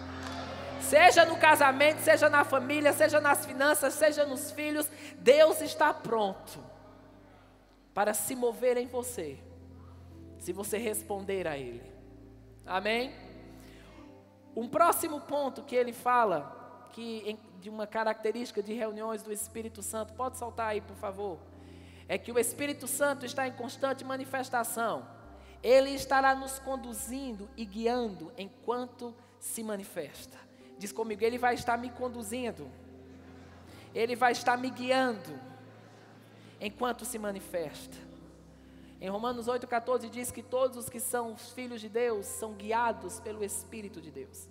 Seja 0.81 1.25
no 1.25 1.37
casamento, 1.37 1.99
seja 1.99 2.31
na 2.31 2.44
família, 2.44 2.92
seja 2.92 3.20
nas 3.20 3.44
finanças, 3.44 3.92
seja 3.94 4.25
nos 4.25 4.53
filhos, 4.53 4.88
Deus 5.18 5.61
está 5.61 5.92
pronto 5.92 6.62
para 7.92 8.14
se 8.14 8.37
mover 8.37 8.77
em 8.77 8.87
você, 8.87 9.38
se 10.38 10.53
você 10.53 10.79
responder 10.79 11.49
a 11.49 11.59
Ele. 11.59 11.83
Amém? 12.64 13.12
Um 14.55 14.68
próximo 14.68 15.20
ponto 15.20 15.62
que 15.62 15.77
ele 15.77 15.92
fala, 15.92 16.56
de 17.61 17.68
uma 17.68 17.87
característica 17.87 18.62
de 18.62 18.72
reuniões 18.72 19.22
do 19.22 19.32
Espírito 19.32 19.82
Santo, 19.82 20.12
pode 20.14 20.38
soltar 20.38 20.68
aí, 20.68 20.80
por 20.80 20.96
favor, 20.96 21.38
é 22.09 22.16
que 22.16 22.30
o 22.30 22.38
Espírito 22.38 22.87
Santo 22.87 23.26
está 23.26 23.46
em 23.46 23.52
constante 23.52 24.04
manifestação. 24.04 25.06
Ele 25.62 25.90
estará 25.90 26.35
nos 26.35 26.59
conduzindo 26.59 27.48
e 27.56 27.64
guiando 27.64 28.32
enquanto 28.38 29.14
se 29.38 29.62
manifesta. 29.62 30.38
Diz 30.78 30.92
comigo, 30.92 31.24
Ele 31.24 31.38
vai 31.38 31.54
estar 31.54 31.76
me 31.76 31.90
conduzindo, 31.90 32.70
Ele 33.94 34.14
vai 34.14 34.32
estar 34.32 34.56
me 34.56 34.70
guiando, 34.70 35.38
enquanto 36.61 37.04
se 37.04 37.18
manifesta. 37.18 37.96
Em 39.00 39.09
Romanos 39.09 39.46
8,14 39.46 40.09
diz 40.09 40.30
que 40.30 40.42
todos 40.42 40.76
os 40.76 40.88
que 40.88 41.00
são 41.00 41.35
os 41.35 41.52
filhos 41.52 41.80
de 41.80 41.88
Deus 41.88 42.26
são 42.26 42.54
guiados 42.54 43.20
pelo 43.20 43.44
Espírito 43.44 44.00
de 44.00 44.11
Deus. 44.11 44.48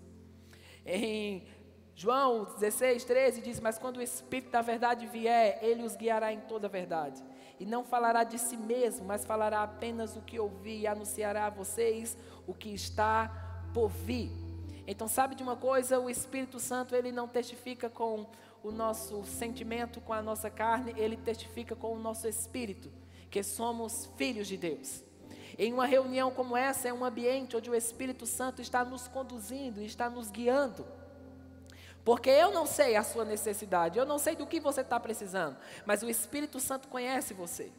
Em 0.86 1.47
João 1.95 2.43
16, 2.43 3.05
13 3.05 3.41
diz: 3.41 3.60
Mas 3.62 3.77
quando 3.77 3.97
o 3.97 4.01
Espírito 4.01 4.51
da 4.51 4.62
verdade 4.62 5.08
vier, 5.08 5.60
ele 5.62 5.84
os 5.84 5.95
guiará 5.95 6.34
em 6.34 6.41
toda 6.41 6.67
a 6.67 6.69
verdade. 6.69 7.23
E 7.58 7.65
não 7.65 7.86
falará 7.86 8.25
de 8.25 8.38
si 8.38 8.58
mesmo, 8.58 9.05
mas 9.05 9.23
falará 9.23 9.63
apenas 9.63 10.17
o 10.17 10.21
que 10.21 10.38
ouvi 10.38 10.81
e 10.81 10.88
anunciará 10.88 11.45
a 11.45 11.49
vocês 11.49 12.17
o 12.45 12.53
que 12.53 12.73
está 12.73 13.69
por 13.73 13.88
vir. 13.88 14.29
Então, 14.86 15.08
sabe 15.08 15.36
de 15.36 15.41
uma 15.41 15.55
coisa? 15.55 15.97
O 15.97 16.10
Espírito 16.10 16.60
Santo, 16.60 16.93
ele 16.93 17.13
não 17.13 17.29
testifica 17.29 17.89
com 17.89 18.27
o 18.62 18.71
nosso 18.71 19.23
sentimento, 19.23 20.01
com 20.01 20.12
a 20.12 20.21
nossa 20.21 20.49
carne, 20.49 20.93
ele 20.97 21.15
testifica 21.15 21.75
com 21.75 21.93
o 21.93 21.99
nosso 21.99 22.27
espírito, 22.27 22.91
que 23.31 23.41
somos 23.41 24.10
filhos 24.17 24.47
de 24.47 24.58
Deus. 24.58 25.03
Em 25.58 25.71
uma 25.71 25.86
reunião 25.86 26.29
como 26.29 26.58
essa, 26.58 26.89
é 26.89 26.93
um 26.93 27.05
ambiente 27.05 27.55
onde 27.55 27.69
o 27.69 27.75
Espírito 27.75 28.25
Santo 28.25 28.62
está 28.62 28.84
nos 28.84 29.08
conduzindo, 29.08 29.81
está 29.81 30.10
nos 30.10 30.29
guiando. 30.29 30.86
Porque 32.06 32.30
eu 32.30 32.52
não 32.52 32.68
sei 32.68 32.96
a 32.96 33.04
sua 33.04 33.26
necessidade, 33.26 33.98
eu 33.98 34.06
não 34.06 34.20
sei 34.20 34.36
do 34.36 34.46
que 34.46 34.60
você 34.60 34.82
está 34.82 35.00
precisando, 35.00 35.58
mas 35.88 36.04
o 36.04 36.10
Espírito 36.10 36.60
Santo 36.60 36.88
conhece 36.88 37.34
você. 37.34 37.72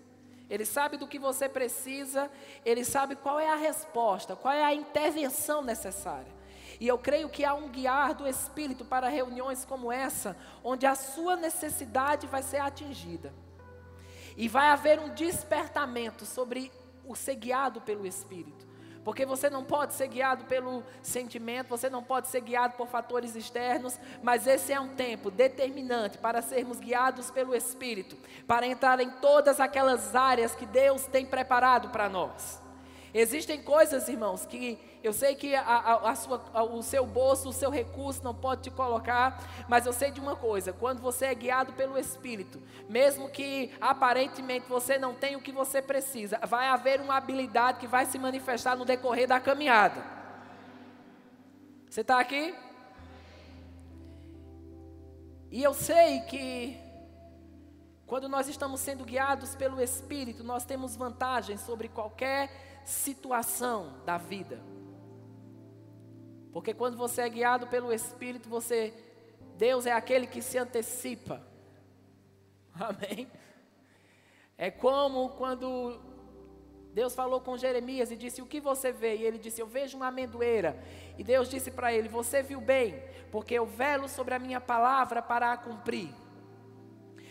Ele 0.51 0.65
sabe 0.65 0.97
do 0.97 1.07
que 1.07 1.17
você 1.17 1.49
precisa, 1.49 2.29
ele 2.65 2.85
sabe 2.85 3.15
qual 3.15 3.39
é 3.39 3.49
a 3.49 3.55
resposta, 3.55 4.35
qual 4.35 4.53
é 4.53 4.65
a 4.65 4.75
intervenção 4.75 5.63
necessária. 5.63 6.35
E 6.81 6.89
eu 6.89 6.99
creio 6.99 7.29
que 7.29 7.45
há 7.45 7.55
um 7.55 7.69
guiar 7.69 8.15
do 8.15 8.27
Espírito 8.27 8.85
para 8.85 9.09
reuniões 9.09 9.65
como 9.65 9.93
essa, 9.93 10.37
onde 10.63 10.87
a 10.87 10.97
sua 10.97 11.37
necessidade 11.37 12.27
vai 12.27 12.43
ser 12.43 12.59
atingida. 12.59 13.33
E 14.37 14.49
vai 14.49 14.69
haver 14.69 14.99
um 14.99 15.15
despertamento 15.15 16.27
sobre 16.27 16.73
o 17.05 17.15
ser 17.15 17.37
guiado 17.37 17.81
pelo 17.81 18.05
Espírito. 18.05 18.66
Porque 19.07 19.25
você 19.25 19.49
não 19.49 19.63
pode 19.63 19.95
ser 19.95 20.09
guiado 20.09 20.47
pelo 20.47 20.83
sentimento, 21.01 21.69
você 21.69 21.89
não 21.89 22.03
pode 22.03 22.27
ser 22.27 22.41
guiado 22.41 22.75
por 22.75 22.89
fatores 22.89 23.37
externos, 23.37 23.97
mas 24.21 24.49
esse 24.49 24.73
é 24.73 24.81
um 24.81 24.97
tempo 24.97 25.31
determinante 25.31 26.19
para 26.19 26.43
sermos 26.43 26.81
guiados 26.81 27.31
pelo 27.31 27.55
Espírito, 27.55 28.17
para 28.49 28.67
entrar 28.67 28.99
em 28.99 29.09
todas 29.09 29.61
aquelas 29.61 30.17
áreas 30.17 30.57
que 30.57 30.67
Deus 30.67 31.07
tem 31.07 31.25
preparado 31.25 31.91
para 31.91 32.09
nós. 32.09 32.66
Existem 33.19 33.63
coisas, 33.63 34.09
irmãos, 34.09 34.45
que 34.45 34.79
eu 35.03 35.11
sei 35.11 35.35
que 35.35 35.55
a, 35.55 35.63
a- 35.63 36.11
a 36.11 36.15
sua- 36.15 36.63
o 36.71 36.83
seu 36.83 37.07
bolso, 37.07 37.49
o 37.49 37.53
seu 37.53 37.71
recurso 37.71 38.23
não 38.23 38.35
pode 38.35 38.65
te 38.65 38.71
colocar, 38.71 39.43
mas 39.69 39.87
eu 39.87 39.93
sei 39.93 40.11
de 40.11 40.21
uma 40.21 40.37
coisa: 40.37 40.71
quando 40.73 41.01
você 41.01 41.25
é 41.27 41.35
guiado 41.35 41.73
pelo 41.73 41.97
Espírito, 41.97 42.61
mesmo 42.91 43.31
que 43.31 43.73
aparentemente 43.81 44.69
você 44.69 44.99
não 44.99 45.15
tenha 45.15 45.39
o 45.39 45.41
que 45.41 45.51
você 45.51 45.81
precisa, 45.81 46.39
vai 46.47 46.67
haver 46.69 47.01
uma 47.01 47.17
habilidade 47.17 47.79
que 47.79 47.87
vai 47.87 48.05
se 48.05 48.19
manifestar 48.19 48.77
no 48.77 48.85
decorrer 48.85 49.27
da 49.27 49.41
caminhada. 49.41 50.03
Você 51.89 52.03
está 52.03 52.21
aqui? 52.21 52.55
E 55.51 55.63
eu 55.63 55.73
sei 55.73 56.21
que 56.21 56.77
quando 58.07 58.29
nós 58.29 58.47
estamos 58.47 58.81
sendo 58.81 59.05
guiados 59.05 59.55
pelo 59.55 59.81
Espírito, 59.81 60.45
nós 60.45 60.67
temos 60.67 60.95
vantagem 60.97 61.57
sobre 61.57 61.89
qualquer 61.89 62.76
situação 62.87 64.01
da 64.07 64.17
vida. 64.17 64.63
Porque 66.53 66.73
quando 66.73 66.97
você 66.97 67.23
é 67.23 67.29
guiado 67.29 67.67
pelo 67.67 67.93
Espírito, 67.93 68.49
você 68.49 68.95
Deus 69.59 69.87
é 69.87 69.93
aquele 69.93 70.27
que 70.27 70.41
se 70.41 70.57
antecipa. 70.57 71.43
Amém. 72.73 73.29
É 74.57 74.71
como 74.71 75.31
quando 75.31 76.01
Deus 76.93 77.15
falou 77.15 77.41
com 77.41 77.59
Jeremias 77.59 78.11
e 78.11 78.17
disse: 78.17 78.41
O 78.41 78.47
que 78.47 78.61
você 78.61 78.93
vê? 78.93 79.17
E 79.17 79.25
ele 79.25 79.39
disse: 79.39 79.61
Eu 79.61 79.67
vejo 79.67 79.97
uma 79.97 80.07
amendoeira. 80.07 80.81
E 81.19 81.25
Deus 81.25 81.51
disse 81.51 81.71
para 81.73 81.93
ele: 81.93 82.09
Você 82.09 82.41
viu 82.41 82.61
bem, 82.61 83.03
porque 83.33 83.55
eu 83.55 83.67
velo 83.67 84.09
sobre 84.09 84.33
a 84.33 84.39
minha 84.39 84.61
palavra 84.61 85.21
para 85.21 85.53
a 85.53 85.57
cumprir. 85.57 86.15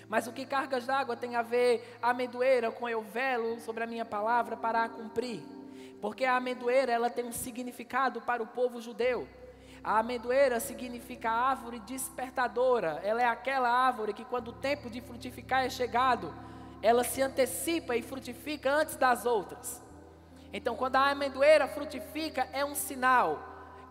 Mas 0.08 0.28
o 0.28 0.34
que 0.34 0.46
cargas 0.46 0.86
d'água 0.86 1.16
tem 1.16 1.36
a 1.36 1.42
ver 1.42 1.98
a 2.02 2.12
amendoeira 2.12 2.72
com 2.72 2.88
eu 2.88 3.02
velo 3.02 3.60
sobre 3.60 3.84
a 3.84 3.88
minha 3.88 4.06
palavra 4.06 4.56
para 4.56 4.84
a 4.84 4.90
cumprir? 4.90 5.42
Porque 6.02 6.26
a 6.26 6.36
amendoeira 6.36 6.92
ela 6.92 7.10
tem 7.10 7.26
um 7.26 7.32
significado 7.32 8.22
para 8.22 8.44
o 8.44 8.48
povo 8.48 8.82
judeu. 8.82 9.28
A 9.84 10.00
amendoeira 10.00 10.60
significa 10.60 11.30
árvore 11.32 11.80
despertadora. 11.80 13.00
Ela 13.04 13.22
é 13.22 13.26
aquela 13.26 13.70
árvore 13.70 14.14
que 14.14 14.26
quando 14.26 14.50
o 14.50 14.54
tempo 14.54 14.90
de 14.90 15.02
frutificar 15.02 15.64
é 15.64 15.70
chegado, 15.70 16.34
ela 16.82 17.04
se 17.04 17.22
antecipa 17.22 17.96
e 17.96 18.02
frutifica 18.02 18.72
antes 18.72 18.96
das 18.96 19.26
outras. 19.26 19.82
Então, 20.54 20.76
quando 20.76 20.96
a 20.96 21.10
amendoeira 21.10 21.68
frutifica, 21.68 22.48
é 22.54 22.64
um 22.64 22.76
sinal 22.76 23.40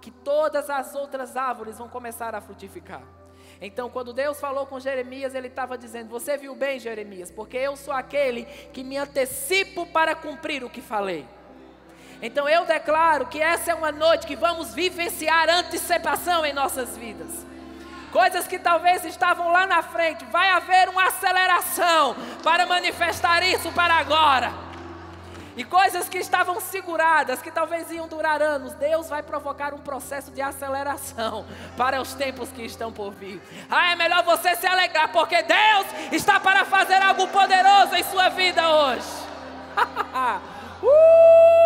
que 0.00 0.10
todas 0.10 0.70
as 0.70 0.94
outras 0.94 1.36
árvores 1.36 1.78
vão 1.78 1.88
começar 1.88 2.34
a 2.34 2.40
frutificar. 2.40 3.02
Então, 3.66 3.88
quando 3.88 4.12
Deus 4.12 4.38
falou 4.38 4.66
com 4.66 4.78
Jeremias, 4.78 5.34
ele 5.34 5.46
estava 5.46 5.78
dizendo: 5.78 6.10
Você 6.10 6.36
viu 6.36 6.54
bem, 6.54 6.78
Jeremias, 6.78 7.30
porque 7.30 7.56
eu 7.56 7.76
sou 7.76 7.94
aquele 7.94 8.44
que 8.74 8.84
me 8.84 8.98
antecipo 8.98 9.86
para 9.86 10.14
cumprir 10.14 10.62
o 10.62 10.68
que 10.68 10.82
falei. 10.82 11.24
Então, 12.20 12.46
eu 12.46 12.66
declaro 12.66 13.24
que 13.24 13.40
essa 13.40 13.70
é 13.70 13.74
uma 13.74 13.90
noite 13.90 14.26
que 14.26 14.36
vamos 14.36 14.74
vivenciar 14.74 15.48
antecipação 15.48 16.44
em 16.44 16.52
nossas 16.52 16.94
vidas. 16.98 17.46
Coisas 18.12 18.46
que 18.46 18.58
talvez 18.58 19.02
estavam 19.06 19.50
lá 19.50 19.66
na 19.66 19.82
frente, 19.82 20.26
vai 20.26 20.50
haver 20.50 20.90
uma 20.90 21.06
aceleração 21.06 22.14
para 22.42 22.66
manifestar 22.66 23.42
isso 23.42 23.72
para 23.72 23.94
agora. 23.94 24.63
E 25.56 25.62
coisas 25.62 26.08
que 26.08 26.18
estavam 26.18 26.60
seguradas, 26.60 27.40
que 27.40 27.50
talvez 27.50 27.90
iam 27.90 28.08
durar 28.08 28.42
anos, 28.42 28.74
Deus 28.74 29.08
vai 29.08 29.22
provocar 29.22 29.72
um 29.72 29.78
processo 29.78 30.30
de 30.32 30.42
aceleração 30.42 31.46
para 31.76 32.00
os 32.00 32.14
tempos 32.14 32.50
que 32.50 32.62
estão 32.62 32.92
por 32.92 33.12
vir. 33.12 33.40
Ah, 33.70 33.92
é 33.92 33.96
melhor 33.96 34.24
você 34.24 34.56
se 34.56 34.66
alegrar, 34.66 35.12
porque 35.12 35.42
Deus 35.42 35.86
está 36.12 36.40
para 36.40 36.64
fazer 36.64 37.00
algo 37.00 37.28
poderoso 37.28 37.94
em 37.94 38.02
sua 38.04 38.28
vida 38.30 38.68
hoje. 38.68 39.08
uh! 40.82 41.64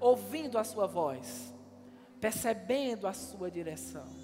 Ouvindo 0.00 0.58
a 0.58 0.64
sua 0.64 0.86
voz, 0.86 1.54
percebendo 2.20 3.06
a 3.06 3.12
sua 3.12 3.50
direção. 3.50 4.17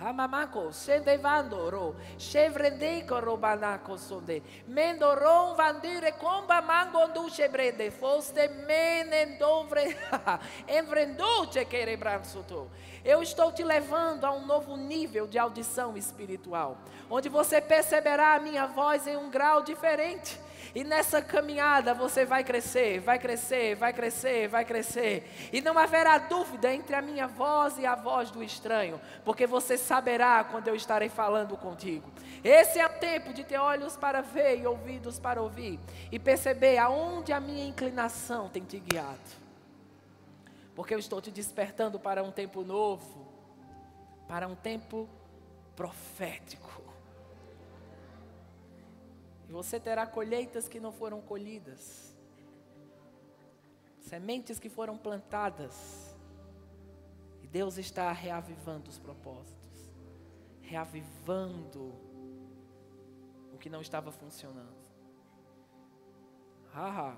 Hamamako, 0.00 0.72
sendevandoro, 0.72 1.94
chevrendeiko 2.18 3.20
robanako 3.20 3.96
sonde, 3.96 4.42
mendoron 4.66 5.54
vandire 5.54 6.12
comba 6.18 6.60
mangondu 6.60 7.30
chebrede, 7.30 7.92
foste 7.92 8.48
menendovre, 8.66 9.96
envrenduce 10.66 11.64
querebransuto. 11.64 12.68
Eu 13.04 13.22
estou 13.22 13.52
te 13.52 13.62
levando 13.62 14.24
a 14.24 14.32
um 14.32 14.44
novo 14.44 14.76
nível 14.76 15.28
de 15.28 15.38
audição 15.38 15.96
espiritual, 15.96 16.76
onde 17.08 17.28
você 17.28 17.60
perceberá 17.60 18.34
a 18.34 18.40
minha 18.40 18.66
voz 18.66 19.06
em 19.06 19.16
um 19.16 19.30
grau 19.30 19.62
diferente. 19.62 20.40
E 20.74 20.82
nessa 20.82 21.22
caminhada 21.22 21.94
você 21.94 22.24
vai 22.24 22.42
crescer, 22.42 22.98
vai 22.98 23.18
crescer, 23.18 23.76
vai 23.76 23.92
crescer, 23.92 24.48
vai 24.48 24.64
crescer. 24.64 25.50
E 25.52 25.60
não 25.60 25.78
haverá 25.78 26.18
dúvida 26.18 26.74
entre 26.74 26.96
a 26.96 27.02
minha 27.02 27.28
voz 27.28 27.78
e 27.78 27.86
a 27.86 27.94
voz 27.94 28.30
do 28.32 28.42
estranho, 28.42 29.00
porque 29.24 29.46
você 29.46 29.78
saberá 29.78 30.42
quando 30.42 30.66
eu 30.66 30.74
estarei 30.74 31.08
falando 31.08 31.56
contigo. 31.56 32.10
Esse 32.42 32.80
é 32.80 32.86
o 32.86 32.98
tempo 32.98 33.32
de 33.32 33.44
ter 33.44 33.58
olhos 33.58 33.96
para 33.96 34.20
ver 34.20 34.60
e 34.60 34.66
ouvidos 34.66 35.20
para 35.20 35.40
ouvir, 35.40 35.78
e 36.10 36.18
perceber 36.18 36.78
aonde 36.78 37.32
a 37.32 37.38
minha 37.38 37.64
inclinação 37.64 38.48
tem 38.48 38.64
te 38.64 38.80
guiado. 38.80 39.44
Porque 40.74 40.92
eu 40.92 40.98
estou 40.98 41.20
te 41.20 41.30
despertando 41.30 42.00
para 42.00 42.22
um 42.24 42.32
tempo 42.32 42.62
novo, 42.62 43.28
para 44.26 44.48
um 44.48 44.56
tempo 44.56 45.08
profético. 45.76 46.83
Você 49.54 49.78
terá 49.78 50.04
colheitas 50.04 50.66
que 50.68 50.80
não 50.80 50.90
foram 50.90 51.20
colhidas, 51.20 52.12
sementes 54.00 54.58
que 54.58 54.68
foram 54.68 54.98
plantadas. 54.98 56.12
E 57.40 57.46
Deus 57.46 57.78
está 57.78 58.10
reavivando 58.10 58.90
os 58.90 58.98
propósitos, 58.98 59.92
reavivando 60.60 61.94
o 63.52 63.58
que 63.60 63.70
não 63.70 63.80
estava 63.80 64.10
funcionando. 64.10 64.74
Ah. 66.74 67.16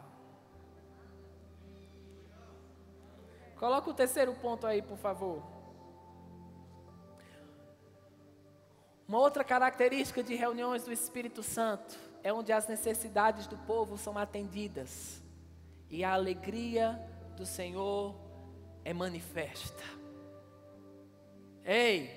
Coloca 3.59 3.88
o 3.88 3.94
terceiro 3.94 4.35
ponto 4.35 4.66
aí, 4.66 4.83
por 4.83 4.99
favor. 4.99 5.42
Uma 9.09 9.20
outra 9.20 9.42
característica 9.42 10.22
de 10.22 10.35
reuniões 10.35 10.85
do 10.85 10.92
Espírito 10.92 11.42
Santo 11.42 12.06
é 12.27 12.33
onde 12.33 12.53
as 12.53 12.67
necessidades 12.67 13.47
do 13.47 13.57
povo 13.57 13.97
são 13.97 14.19
atendidas 14.19 15.23
e 15.89 16.03
a 16.03 16.12
alegria 16.12 17.01
do 17.37 17.47
Senhor 17.47 18.17
é 18.85 18.93
manifesta. 18.93 19.85
Ei, 21.65 22.11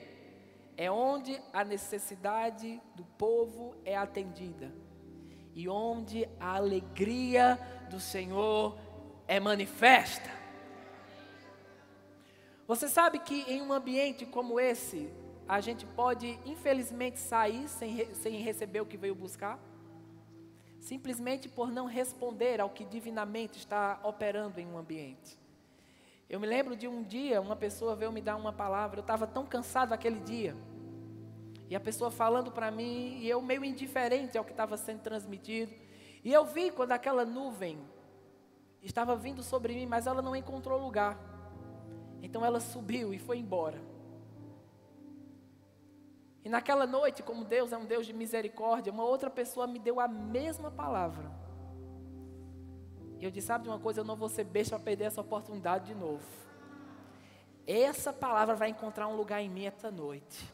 é 0.76 0.90
onde 0.90 1.40
a 1.54 1.64
necessidade 1.64 2.82
do 2.96 3.06
povo 3.06 3.76
é 3.86 3.96
atendida 3.96 4.74
e 5.54 5.70
onde 5.70 6.28
a 6.40 6.56
alegria 6.56 7.60
do 7.92 8.00
Senhor 8.00 8.80
é 9.28 9.40
manifesta. 9.40 10.32
Você 12.66 12.90
sabe 12.90 13.20
que 13.20 13.42
em 13.42 13.62
um 13.62 13.72
ambiente 13.72 14.26
como 14.26 14.60
esse, 14.60 15.08
a 15.48 15.62
gente 15.62 15.86
pode, 15.86 16.40
infelizmente, 16.48 17.20
sair 17.20 17.68
sem, 17.68 17.92
re 17.92 18.16
sem 18.16 18.38
receber 18.42 18.82
o 18.82 18.88
que 18.88 18.98
veio 18.98 19.14
buscar? 19.14 19.69
Simplesmente 20.80 21.48
por 21.48 21.72
não 21.72 21.86
responder 21.86 22.60
ao 22.62 22.70
que 22.70 22.86
divinamente 22.86 23.58
está 23.58 24.00
operando 24.04 24.60
em 24.60 24.68
um 24.68 24.78
ambiente. 24.78 25.38
Eu 26.30 26.40
me 26.40 26.48
lembro 26.48 26.76
de 26.76 26.88
um 26.88 27.04
dia, 27.04 27.42
uma 27.42 27.56
pessoa 27.56 27.96
veio 27.96 28.12
me 28.12 28.22
dar 28.22 28.36
uma 28.36 28.54
palavra, 28.54 29.00
eu 29.00 29.02
estava 29.02 29.28
tão 29.28 29.46
cansado 29.46 29.94
aquele 29.94 30.20
dia. 30.20 30.56
E 31.70 31.76
a 31.76 31.80
pessoa 31.80 32.10
falando 32.10 32.52
para 32.52 32.72
mim, 32.72 33.20
e 33.20 33.30
eu 33.30 33.42
meio 33.42 33.64
indiferente 33.64 34.38
ao 34.38 34.44
que 34.44 34.52
estava 34.52 34.78
sendo 34.78 35.02
transmitido. 35.02 35.72
E 36.24 36.32
eu 36.32 36.46
vi 36.46 36.72
quando 36.72 36.92
aquela 36.92 37.26
nuvem 37.26 37.80
estava 38.82 39.16
vindo 39.16 39.44
sobre 39.44 39.74
mim, 39.74 39.86
mas 39.86 40.08
ela 40.08 40.22
não 40.22 40.36
encontrou 40.36 40.80
lugar. 40.82 41.18
Então 42.22 42.44
ela 42.44 42.60
subiu 42.60 43.14
e 43.14 43.20
foi 43.20 43.38
embora. 43.38 43.80
E 46.50 46.52
naquela 46.52 46.88
noite, 46.88 47.22
como 47.22 47.46
Deus 47.46 47.72
é 47.72 47.78
um 47.78 47.86
Deus 47.86 48.08
de 48.08 48.12
misericórdia, 48.12 48.92
uma 48.92 49.04
outra 49.04 49.30
pessoa 49.30 49.68
me 49.68 49.78
deu 49.78 50.00
a 50.00 50.08
mesma 50.08 50.72
palavra. 50.72 51.32
E 53.20 53.24
eu 53.24 53.30
disse: 53.30 53.46
Sabe 53.46 53.66
de 53.66 53.70
uma 53.70 53.78
coisa? 53.78 54.00
Eu 54.00 54.04
não 54.04 54.16
vou 54.16 54.28
ser 54.28 54.46
besta 54.46 54.76
para 54.76 54.84
perder 54.84 55.04
essa 55.04 55.22
oportunidade 55.22 55.86
de 55.86 55.94
novo. 55.94 56.24
Essa 57.68 58.12
palavra 58.12 58.56
vai 58.56 58.70
encontrar 58.70 59.08
um 59.08 59.16
lugar 59.16 59.44
em 59.44 59.48
mim 59.48 59.66
esta 59.66 59.92
noite. 59.92 60.52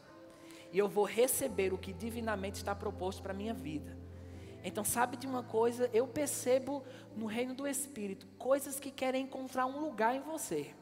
E 0.70 0.78
eu 0.78 0.86
vou 0.86 1.06
receber 1.06 1.72
o 1.72 1.78
que 1.78 1.94
divinamente 1.94 2.58
está 2.58 2.74
proposto 2.74 3.22
para 3.22 3.32
a 3.32 3.34
minha 3.34 3.54
vida. 3.54 3.96
Então, 4.62 4.84
sabe 4.84 5.16
de 5.16 5.26
uma 5.26 5.44
coisa? 5.44 5.88
Eu 5.94 6.06
percebo 6.06 6.84
no 7.16 7.24
reino 7.24 7.54
do 7.54 7.66
Espírito 7.66 8.26
coisas 8.36 8.78
que 8.78 8.90
querem 8.90 9.24
encontrar 9.24 9.64
um 9.64 9.80
lugar 9.80 10.14
em 10.14 10.20
você 10.20 10.74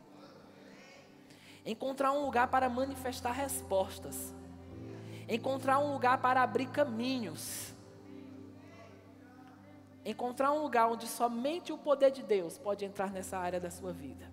encontrar 1.66 2.12
um 2.12 2.26
lugar 2.26 2.48
para 2.48 2.68
manifestar 2.68 3.32
respostas, 3.32 4.34
encontrar 5.28 5.78
um 5.78 5.92
lugar 5.92 6.18
para 6.18 6.42
abrir 6.42 6.66
caminhos. 6.66 7.72
encontrar 10.06 10.52
um 10.52 10.62
lugar 10.62 10.86
onde 10.86 11.06
somente 11.06 11.72
o 11.72 11.78
poder 11.78 12.10
de 12.10 12.22
Deus 12.22 12.58
pode 12.58 12.84
entrar 12.84 13.10
nessa 13.10 13.38
área 13.38 13.58
da 13.58 13.70
sua 13.70 13.90
vida. 13.90 14.30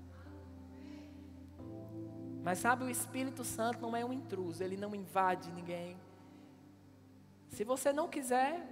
Mas 2.44 2.60
sabe, 2.60 2.84
o 2.84 2.90
Espírito 2.90 3.44
Santo 3.46 3.80
não 3.80 3.96
é 3.96 4.04
um 4.04 4.12
intruso, 4.12 4.62
ele 4.62 4.76
não 4.76 4.94
invade 4.94 5.50
ninguém. 5.54 5.96
Se 7.50 7.64
você 7.64 7.94
não 7.94 8.10
quiser, 8.10 8.68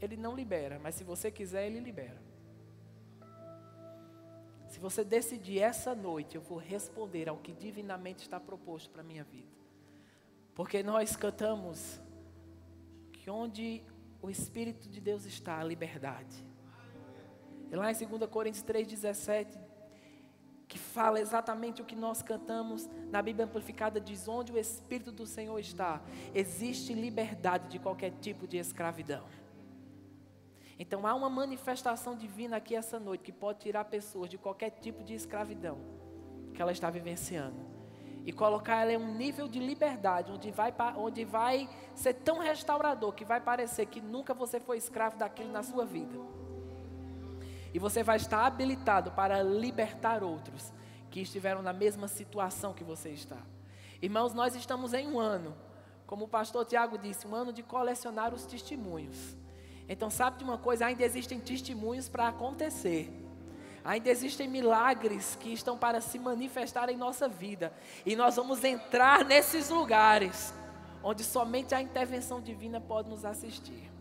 ele 0.00 0.16
não 0.16 0.34
libera, 0.34 0.78
mas 0.78 0.94
se 0.94 1.04
você 1.04 1.30
quiser, 1.30 1.66
ele 1.66 1.80
libera. 1.80 2.21
Se 4.72 4.80
você 4.80 5.04
decidir 5.04 5.58
essa 5.58 5.94
noite, 5.94 6.34
eu 6.34 6.40
vou 6.40 6.56
responder 6.56 7.28
ao 7.28 7.36
que 7.36 7.52
divinamente 7.52 8.22
está 8.22 8.40
proposto 8.40 8.88
para 8.88 9.02
a 9.02 9.04
minha 9.04 9.22
vida. 9.22 9.52
Porque 10.54 10.82
nós 10.82 11.14
cantamos 11.14 12.00
que 13.12 13.28
onde 13.28 13.84
o 14.22 14.30
Espírito 14.30 14.88
de 14.88 14.98
Deus 14.98 15.26
está, 15.26 15.58
a 15.58 15.62
liberdade. 15.62 16.42
E 17.70 17.76
lá 17.76 17.92
em 17.92 17.94
2 17.94 18.30
Coríntios 18.30 18.64
3,17, 18.64 19.58
que 20.66 20.78
fala 20.78 21.20
exatamente 21.20 21.82
o 21.82 21.84
que 21.84 21.94
nós 21.94 22.22
cantamos 22.22 22.88
na 23.10 23.20
Bíblia 23.20 23.44
Amplificada, 23.44 24.00
diz: 24.00 24.26
onde 24.26 24.52
o 24.52 24.58
Espírito 24.58 25.12
do 25.12 25.26
Senhor 25.26 25.58
está, 25.58 26.00
existe 26.34 26.94
liberdade 26.94 27.68
de 27.68 27.78
qualquer 27.78 28.12
tipo 28.22 28.48
de 28.48 28.56
escravidão. 28.56 29.26
Então 30.82 31.06
há 31.06 31.14
uma 31.14 31.30
manifestação 31.30 32.16
divina 32.16 32.56
aqui 32.56 32.74
essa 32.74 32.98
noite 32.98 33.22
que 33.22 33.30
pode 33.30 33.60
tirar 33.60 33.84
pessoas 33.84 34.28
de 34.28 34.36
qualquer 34.36 34.70
tipo 34.70 35.04
de 35.04 35.14
escravidão 35.14 35.78
que 36.52 36.60
ela 36.60 36.72
está 36.72 36.90
vivenciando 36.90 37.54
e 38.26 38.32
colocar 38.32 38.82
ela 38.82 38.92
em 38.92 38.96
um 38.96 39.14
nível 39.14 39.46
de 39.46 39.60
liberdade 39.60 40.32
onde 40.32 40.50
vai, 40.50 40.74
onde 40.96 41.24
vai 41.24 41.68
ser 41.94 42.14
tão 42.14 42.40
restaurador 42.40 43.12
que 43.12 43.24
vai 43.24 43.40
parecer 43.40 43.86
que 43.86 44.00
nunca 44.00 44.34
você 44.34 44.58
foi 44.58 44.76
escravo 44.76 45.16
daquilo 45.16 45.52
na 45.52 45.62
sua 45.62 45.84
vida. 45.84 46.18
E 47.72 47.78
você 47.78 48.02
vai 48.02 48.16
estar 48.16 48.44
habilitado 48.44 49.12
para 49.12 49.40
libertar 49.40 50.24
outros 50.24 50.72
que 51.12 51.20
estiveram 51.20 51.62
na 51.62 51.72
mesma 51.72 52.08
situação 52.08 52.74
que 52.74 52.82
você 52.82 53.10
está. 53.10 53.38
Irmãos, 54.02 54.34
nós 54.34 54.56
estamos 54.56 54.92
em 54.94 55.06
um 55.06 55.20
ano, 55.20 55.54
como 56.08 56.24
o 56.24 56.28
pastor 56.28 56.64
Tiago 56.64 56.98
disse, 56.98 57.24
um 57.24 57.36
ano 57.36 57.52
de 57.52 57.62
colecionar 57.62 58.34
os 58.34 58.44
testemunhos. 58.44 59.40
Então, 59.92 60.08
sabe 60.08 60.38
de 60.38 60.44
uma 60.44 60.56
coisa? 60.56 60.86
Ainda 60.86 61.04
existem 61.04 61.38
testemunhos 61.38 62.08
para 62.08 62.26
acontecer. 62.26 63.12
Ainda 63.84 64.08
existem 64.08 64.48
milagres 64.48 65.36
que 65.38 65.52
estão 65.52 65.76
para 65.76 66.00
se 66.00 66.18
manifestar 66.18 66.88
em 66.88 66.96
nossa 66.96 67.28
vida. 67.28 67.70
E 68.06 68.16
nós 68.16 68.36
vamos 68.36 68.64
entrar 68.64 69.22
nesses 69.22 69.68
lugares 69.68 70.54
onde 71.02 71.22
somente 71.22 71.74
a 71.74 71.82
intervenção 71.82 72.40
divina 72.40 72.80
pode 72.80 73.10
nos 73.10 73.22
assistir. 73.22 73.92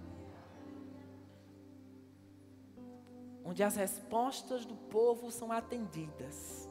Onde 3.44 3.62
as 3.62 3.76
respostas 3.76 4.66
do 4.66 4.76
povo 4.76 5.30
são 5.30 5.52
atendidas. 5.52 6.70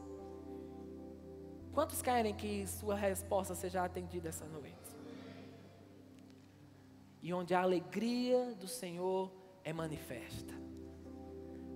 Quantos 1.74 2.00
querem 2.00 2.34
que 2.34 2.66
sua 2.66 2.94
resposta 2.94 3.54
seja 3.54 3.84
atendida 3.84 4.30
essa 4.30 4.46
noite? 4.46 4.79
E 7.22 7.32
onde 7.32 7.54
a 7.54 7.60
alegria 7.60 8.54
do 8.54 8.66
Senhor 8.66 9.30
é 9.62 9.72
manifesta. 9.72 10.54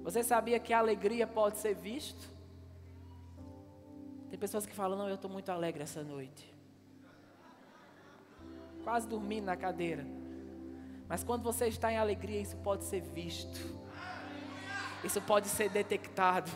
Você 0.03 0.23
sabia 0.23 0.59
que 0.59 0.73
a 0.73 0.79
alegria 0.79 1.27
pode 1.27 1.59
ser 1.59 1.75
visto? 1.75 2.29
Tem 4.29 4.39
pessoas 4.39 4.67
que 4.67 4.75
falam, 4.75 4.99
não, 4.99 5.09
eu 5.09 5.15
estou 5.15 5.31
muito 5.31 5.51
alegre 5.51 5.83
essa 5.83 6.03
noite. 6.03 6.53
Quase 8.83 9.09
dormindo 9.09 9.45
na 9.45 9.57
cadeira. 9.57 10.05
Mas 11.09 11.23
quando 11.23 11.43
você 11.43 11.69
está 11.69 11.93
em 11.93 11.97
alegria, 11.97 12.41
isso 12.41 12.57
pode 12.59 12.85
ser 12.85 13.01
visto. 13.01 13.61
Isso 15.05 15.21
pode 15.23 15.49
ser 15.49 15.69
detectado. 15.69 16.51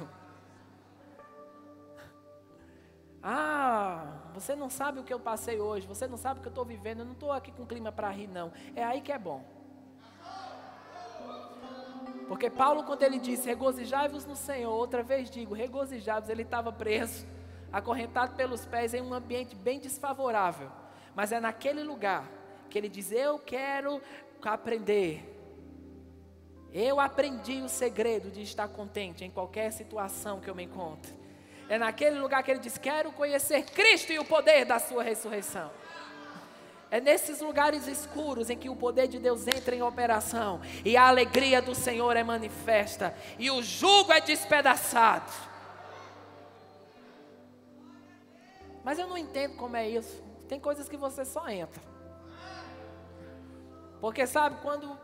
Ah, 3.23 4.31
você 4.33 4.55
não 4.55 4.71
sabe 4.71 5.01
o 5.01 5.05
que 5.05 5.13
eu 5.13 5.19
passei 5.19 5.61
hoje, 5.61 5.87
você 5.87 6.07
não 6.07 6.17
sabe 6.17 6.39
o 6.39 6.43
que 6.43 6.49
eu 6.49 6.53
estou 6.53 6.65
vivendo, 6.65 7.01
eu 7.01 7.05
não 7.05 7.13
estou 7.13 7.33
aqui 7.33 7.51
com 7.51 7.67
clima 7.67 7.91
para 7.91 8.09
rir, 8.11 8.29
não. 8.29 8.53
É 8.77 8.85
aí 8.85 9.01
que 9.01 9.13
é 9.13 9.19
bom. 9.19 9.45
Porque 12.29 12.51
Paulo, 12.51 12.85
quando 12.85 13.03
ele 13.03 13.19
disse 13.19 13.47
regozijai-vos 13.47 14.27
no 14.27 14.37
Senhor, 14.37 14.71
outra 14.71 15.03
vez 15.03 15.31
digo, 15.31 15.55
regozijai-vos, 15.55 16.29
ele 16.29 16.43
estava 16.43 16.71
preso, 16.71 17.27
acorrentado 17.73 18.37
pelos 18.37 18.67
pés 18.67 18.93
em 18.95 19.01
um 19.01 19.15
ambiente 19.15 19.57
bem 19.57 19.81
desfavorável. 19.81 20.71
Mas 21.15 21.33
é 21.33 21.41
naquele 21.41 21.83
lugar 21.83 22.31
que 22.69 22.79
ele 22.79 22.89
diz: 22.89 23.11
Eu 23.11 23.39
quero 23.39 24.01
aprender. 24.43 25.35
Eu 26.71 27.01
aprendi 27.01 27.63
o 27.63 27.69
segredo 27.69 28.31
de 28.31 28.43
estar 28.43 28.69
contente 28.69 29.25
em 29.25 29.31
qualquer 29.31 29.73
situação 29.73 30.39
que 30.39 30.51
eu 30.51 30.55
me 30.55 30.65
encontre. 30.65 31.17
É 31.69 31.79
naquele 31.79 32.19
lugar 32.19 32.43
que 32.43 32.51
ele 32.51 32.61
diz: 32.61 32.79
Quero 32.79 33.13
conhecer 33.13 33.65
Cristo 33.65 34.13
e 34.13 34.19
o 34.19 34.25
poder 34.25 34.65
da 34.65 34.79
Sua 34.79 35.03
ressurreição. 35.03 35.71
É 36.91 37.01
nesses 37.01 37.41
lugares 37.41 37.87
escuros 37.87 38.49
em 38.49 38.57
que 38.57 38.71
o 38.71 38.77
poder 38.77 39.09
de 39.09 39.19
Deus 39.19 39.47
entra 39.47 39.75
em 39.75 39.83
operação 39.83 40.63
e 40.83 40.97
a 40.97 41.07
alegria 41.07 41.61
do 41.61 41.75
Senhor 41.75 42.17
é 42.17 42.25
manifesta 42.25 43.15
e 43.39 43.51
o 43.51 43.63
jugo 43.63 44.11
é 44.11 44.21
despedaçado. 44.23 45.31
Mas 48.83 48.99
eu 48.99 49.07
não 49.07 49.19
entendo 49.19 49.57
como 49.57 49.77
é 49.77 49.87
isso. 49.87 50.23
Tem 50.49 50.59
coisas 50.59 50.89
que 50.89 50.97
você 50.97 51.27
só 51.27 51.47
entra. 51.51 51.83
Porque 54.01 54.27
sabe, 54.27 54.57
quando 54.63 54.99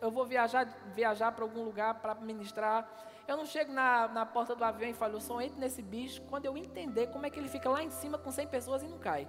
eu 0.00 0.10
vou 0.10 0.26
viajar, 0.26 0.64
viajar 0.94 1.32
para 1.32 1.44
algum 1.44 1.62
lugar 1.62 1.94
para 1.94 2.14
ministrar, 2.14 2.88
eu 3.26 3.36
não 3.36 3.44
chego 3.44 3.72
na, 3.72 4.08
na 4.08 4.24
porta 4.24 4.54
do 4.54 4.64
avião 4.64 4.90
e 4.90 4.94
falo, 4.94 5.16
eu 5.16 5.20
só 5.20 5.40
entro 5.40 5.60
nesse 5.60 5.82
bicho 5.82 6.22
quando 6.22 6.46
eu 6.46 6.56
entender 6.56 7.08
como 7.08 7.26
é 7.26 7.30
que 7.30 7.38
ele 7.38 7.48
fica 7.48 7.68
lá 7.68 7.82
em 7.82 7.90
cima 7.90 8.16
com 8.16 8.32
100 8.32 8.46
pessoas 8.46 8.82
e 8.82 8.86
não 8.86 8.98
cai. 8.98 9.28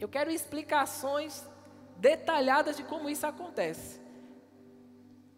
Eu 0.00 0.08
quero 0.08 0.30
explicações 0.30 1.48
detalhadas 1.96 2.76
de 2.76 2.82
como 2.82 3.08
isso 3.08 3.26
acontece. 3.26 4.00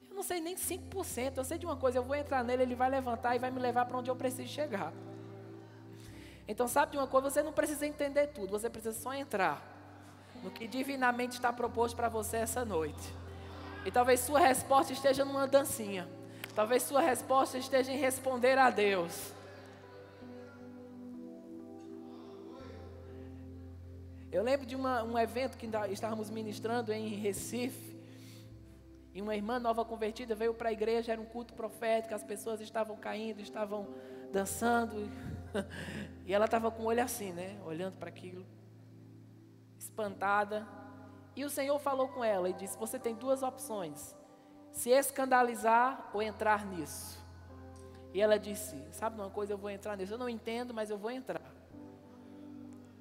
Eu 0.08 0.16
não 0.16 0.22
sei 0.22 0.40
nem 0.40 0.54
5%. 0.54 1.36
Eu 1.36 1.44
sei 1.44 1.58
de 1.58 1.66
uma 1.66 1.76
coisa, 1.76 1.98
eu 1.98 2.02
vou 2.02 2.16
entrar 2.16 2.42
nele, 2.42 2.62
ele 2.62 2.74
vai 2.74 2.88
levantar 2.88 3.34
e 3.36 3.38
vai 3.38 3.50
me 3.50 3.58
levar 3.58 3.84
para 3.84 3.98
onde 3.98 4.10
eu 4.10 4.16
preciso 4.16 4.48
chegar. 4.48 4.92
Então, 6.46 6.66
sabe 6.66 6.92
de 6.92 6.98
uma 6.98 7.06
coisa, 7.06 7.28
você 7.30 7.42
não 7.42 7.52
precisa 7.52 7.86
entender 7.86 8.28
tudo, 8.28 8.50
você 8.50 8.70
precisa 8.70 8.98
só 8.98 9.12
entrar 9.14 9.62
no 10.42 10.50
que 10.50 10.66
divinamente 10.66 11.34
está 11.34 11.52
proposto 11.52 11.96
para 11.96 12.08
você 12.08 12.38
essa 12.38 12.64
noite. 12.64 13.21
E 13.84 13.90
talvez 13.90 14.20
sua 14.20 14.38
resposta 14.38 14.92
esteja 14.92 15.24
numa 15.24 15.46
dancinha. 15.46 16.08
Talvez 16.54 16.82
sua 16.82 17.00
resposta 17.00 17.58
esteja 17.58 17.90
em 17.90 17.96
responder 17.96 18.58
a 18.58 18.70
Deus. 18.70 19.32
Eu 24.30 24.42
lembro 24.42 24.64
de 24.64 24.74
uma, 24.74 25.02
um 25.02 25.18
evento 25.18 25.58
que 25.58 25.68
estávamos 25.90 26.30
ministrando 26.30 26.92
em 26.92 27.08
Recife. 27.08 27.92
E 29.14 29.20
uma 29.20 29.36
irmã 29.36 29.58
nova 29.58 29.84
convertida 29.84 30.34
veio 30.34 30.54
para 30.54 30.70
a 30.70 30.72
igreja, 30.72 31.12
era 31.12 31.20
um 31.20 31.24
culto 31.26 31.52
profético, 31.52 32.14
as 32.14 32.22
pessoas 32.22 32.60
estavam 32.60 32.96
caindo, 32.96 33.40
estavam 33.40 33.88
dançando. 34.32 35.10
E 36.24 36.32
ela 36.32 36.44
estava 36.44 36.70
com 36.70 36.84
o 36.84 36.86
olho 36.86 37.02
assim, 37.02 37.32
né? 37.32 37.58
Olhando 37.66 37.96
para 37.98 38.08
aquilo, 38.08 38.46
espantada. 39.76 40.64
E 41.34 41.44
o 41.44 41.50
Senhor 41.50 41.78
falou 41.78 42.08
com 42.08 42.22
ela 42.22 42.48
e 42.48 42.52
disse: 42.52 42.78
Você 42.78 42.98
tem 42.98 43.14
duas 43.14 43.42
opções: 43.42 44.14
se 44.70 44.90
escandalizar 44.90 46.10
ou 46.12 46.22
entrar 46.22 46.66
nisso. 46.66 47.20
E 48.12 48.20
ela 48.20 48.38
disse: 48.38 48.76
Sabe 48.92 49.20
uma 49.20 49.30
coisa, 49.30 49.52
eu 49.52 49.58
vou 49.58 49.70
entrar 49.70 49.96
nisso. 49.96 50.14
Eu 50.14 50.18
não 50.18 50.28
entendo, 50.28 50.74
mas 50.74 50.90
eu 50.90 50.98
vou 50.98 51.10
entrar. 51.10 51.54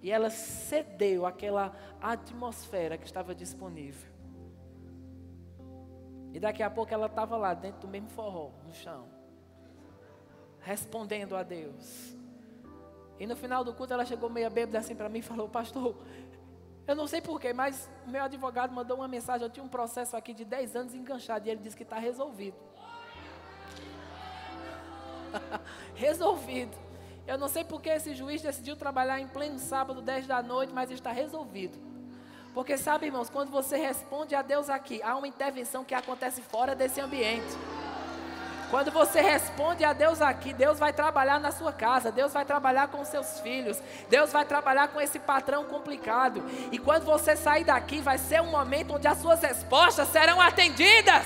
E 0.01 0.09
ela 0.09 0.29
cedeu 0.29 1.25
àquela 1.25 1.75
atmosfera 2.01 2.97
que 2.97 3.05
estava 3.05 3.35
disponível. 3.35 4.09
E 6.33 6.39
daqui 6.39 6.63
a 6.63 6.69
pouco 6.69 6.93
ela 6.93 7.07
estava 7.07 7.35
lá, 7.37 7.53
dentro 7.53 7.81
do 7.81 7.87
mesmo 7.87 8.09
forró, 8.09 8.51
no 8.65 8.73
chão, 8.73 9.05
respondendo 10.59 11.35
a 11.35 11.43
Deus. 11.43 12.15
E 13.19 13.27
no 13.27 13.35
final 13.35 13.63
do 13.63 13.73
culto 13.73 13.93
ela 13.93 14.05
chegou 14.05 14.29
meio 14.29 14.49
bêbada 14.49 14.79
assim 14.79 14.95
para 14.95 15.09
mim 15.09 15.19
e 15.19 15.21
falou: 15.21 15.47
Pastor, 15.49 15.95
eu 16.87 16.95
não 16.95 17.07
sei 17.07 17.21
porquê, 17.21 17.53
mas 17.53 17.89
meu 18.07 18.23
advogado 18.23 18.73
mandou 18.73 18.97
uma 18.97 19.07
mensagem. 19.07 19.45
Eu 19.45 19.49
tinha 19.49 19.63
um 19.63 19.69
processo 19.69 20.15
aqui 20.17 20.33
de 20.33 20.43
10 20.43 20.75
anos 20.75 20.95
enganchado 20.95 21.47
e 21.47 21.51
ele 21.51 21.61
disse 21.61 21.77
que 21.77 21.83
está 21.83 21.97
resolvido. 21.97 22.57
resolvido. 25.95 26.75
Eu 27.27 27.37
não 27.37 27.47
sei 27.47 27.63
porque 27.63 27.89
esse 27.89 28.13
juiz 28.15 28.41
decidiu 28.41 28.75
trabalhar 28.75 29.19
em 29.19 29.27
pleno 29.27 29.59
sábado, 29.59 30.01
10 30.01 30.27
da 30.27 30.41
noite, 30.41 30.73
mas 30.73 30.89
está 30.91 31.11
resolvido. 31.11 31.77
Porque 32.53 32.77
sabe, 32.77 33.05
irmãos, 33.05 33.29
quando 33.29 33.49
você 33.49 33.77
responde 33.77 34.35
a 34.35 34.41
Deus 34.41 34.69
aqui, 34.69 35.01
há 35.03 35.15
uma 35.15 35.27
intervenção 35.27 35.85
que 35.85 35.93
acontece 35.93 36.41
fora 36.41 36.75
desse 36.75 36.99
ambiente. 36.99 37.55
Quando 38.71 38.89
você 38.89 39.19
responde 39.19 39.83
a 39.83 39.91
Deus 39.91 40.21
aqui, 40.21 40.53
Deus 40.53 40.79
vai 40.79 40.93
trabalhar 40.93 41.41
na 41.41 41.51
sua 41.51 41.73
casa, 41.73 42.09
Deus 42.09 42.31
vai 42.31 42.45
trabalhar 42.45 42.87
com 42.87 43.03
seus 43.03 43.41
filhos, 43.41 43.77
Deus 44.09 44.31
vai 44.31 44.45
trabalhar 44.45 44.87
com 44.87 45.01
esse 45.01 45.19
patrão 45.19 45.65
complicado. 45.65 46.41
E 46.71 46.79
quando 46.79 47.03
você 47.03 47.35
sair 47.35 47.65
daqui, 47.65 47.99
vai 47.99 48.17
ser 48.17 48.41
um 48.41 48.49
momento 48.49 48.93
onde 48.93 49.09
as 49.09 49.17
suas 49.17 49.41
respostas 49.41 50.07
serão 50.07 50.39
atendidas. 50.39 51.25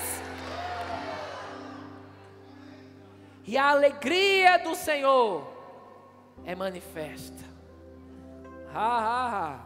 E 3.44 3.56
a 3.56 3.70
alegria 3.70 4.58
do 4.58 4.74
Senhor 4.74 5.46
é 6.44 6.56
manifesta. 6.56 7.44
Ha, 8.74 8.98
ha, 8.98 9.56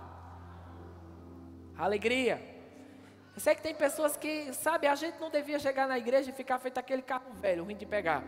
ha. 1.78 1.82
Alegria. 1.82 2.49
Sei 3.40 3.54
que 3.54 3.62
tem 3.62 3.74
pessoas 3.74 4.18
que, 4.18 4.52
sabe, 4.52 4.86
a 4.86 4.94
gente 4.94 5.18
não 5.18 5.30
devia 5.30 5.58
chegar 5.58 5.88
na 5.88 5.96
igreja 5.96 6.28
e 6.28 6.32
ficar 6.32 6.58
feito 6.58 6.76
aquele 6.76 7.00
carro 7.00 7.32
velho, 7.32 7.64
ruim 7.64 7.74
de 7.74 7.86
pegar. 7.86 8.22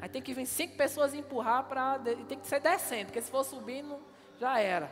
Aí 0.00 0.08
tem 0.08 0.20
que 0.20 0.34
vir 0.34 0.44
cinco 0.44 0.76
pessoas 0.76 1.14
empurrar 1.14 1.62
para. 1.68 2.00
Tem 2.26 2.36
que 2.36 2.48
ser 2.48 2.58
descendo, 2.58 3.06
porque 3.06 3.22
se 3.22 3.30
for 3.30 3.44
subindo, 3.44 3.96
já 4.40 4.58
era. 4.58 4.90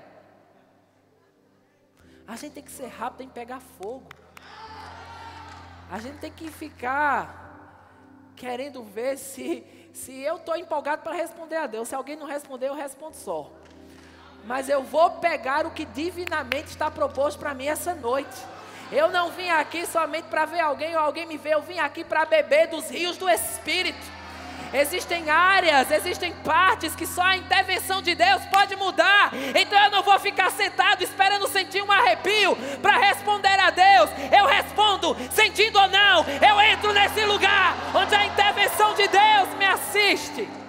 A 2.24 2.36
gente 2.36 2.52
tem 2.52 2.62
que 2.62 2.70
ser 2.70 2.86
rápido, 2.86 3.26
que 3.26 3.34
pegar 3.34 3.58
fogo. 3.58 4.06
A 5.90 5.98
gente 5.98 6.20
tem 6.20 6.30
que 6.30 6.52
ficar 6.52 8.30
querendo 8.36 8.84
ver 8.84 9.18
se, 9.18 9.66
se 9.92 10.20
eu 10.20 10.36
estou 10.36 10.54
empolgado 10.54 11.02
para 11.02 11.16
responder 11.16 11.56
a 11.56 11.66
Deus. 11.66 11.88
Se 11.88 11.96
alguém 11.96 12.14
não 12.14 12.28
responder, 12.28 12.68
eu 12.68 12.74
respondo 12.74 13.16
só. 13.16 13.58
Mas 14.44 14.68
eu 14.68 14.82
vou 14.82 15.10
pegar 15.10 15.66
o 15.66 15.70
que 15.70 15.84
divinamente 15.84 16.68
está 16.68 16.90
proposto 16.90 17.38
para 17.38 17.54
mim 17.54 17.66
essa 17.66 17.94
noite. 17.94 18.36
Eu 18.90 19.08
não 19.08 19.30
vim 19.30 19.48
aqui 19.48 19.86
somente 19.86 20.24
para 20.24 20.44
ver 20.46 20.60
alguém 20.60 20.96
ou 20.96 21.02
alguém 21.02 21.26
me 21.26 21.36
ver, 21.36 21.52
eu 21.52 21.62
vim 21.62 21.78
aqui 21.78 22.02
para 22.02 22.24
beber 22.24 22.66
dos 22.68 22.90
rios 22.90 23.16
do 23.16 23.28
Espírito. 23.28 24.20
Existem 24.72 25.28
áreas, 25.28 25.90
existem 25.90 26.32
partes 26.44 26.94
que 26.94 27.06
só 27.06 27.22
a 27.22 27.36
intervenção 27.36 28.00
de 28.00 28.14
Deus 28.14 28.44
pode 28.46 28.76
mudar. 28.76 29.30
Então 29.54 29.78
eu 29.84 29.90
não 29.90 30.02
vou 30.02 30.18
ficar 30.18 30.50
sentado 30.50 31.02
esperando 31.02 31.48
sentir 31.48 31.82
um 31.82 31.90
arrepio 31.90 32.56
para 32.80 32.96
responder 32.98 33.58
a 33.58 33.70
Deus. 33.70 34.10
Eu 34.36 34.46
respondo, 34.46 35.16
sentindo 35.30 35.78
ou 35.78 35.88
não, 35.88 36.24
eu 36.48 36.60
entro 36.60 36.92
nesse 36.92 37.24
lugar 37.24 37.74
onde 37.94 38.14
a 38.14 38.26
intervenção 38.26 38.94
de 38.94 39.08
Deus 39.08 39.48
me 39.58 39.64
assiste. 39.64 40.59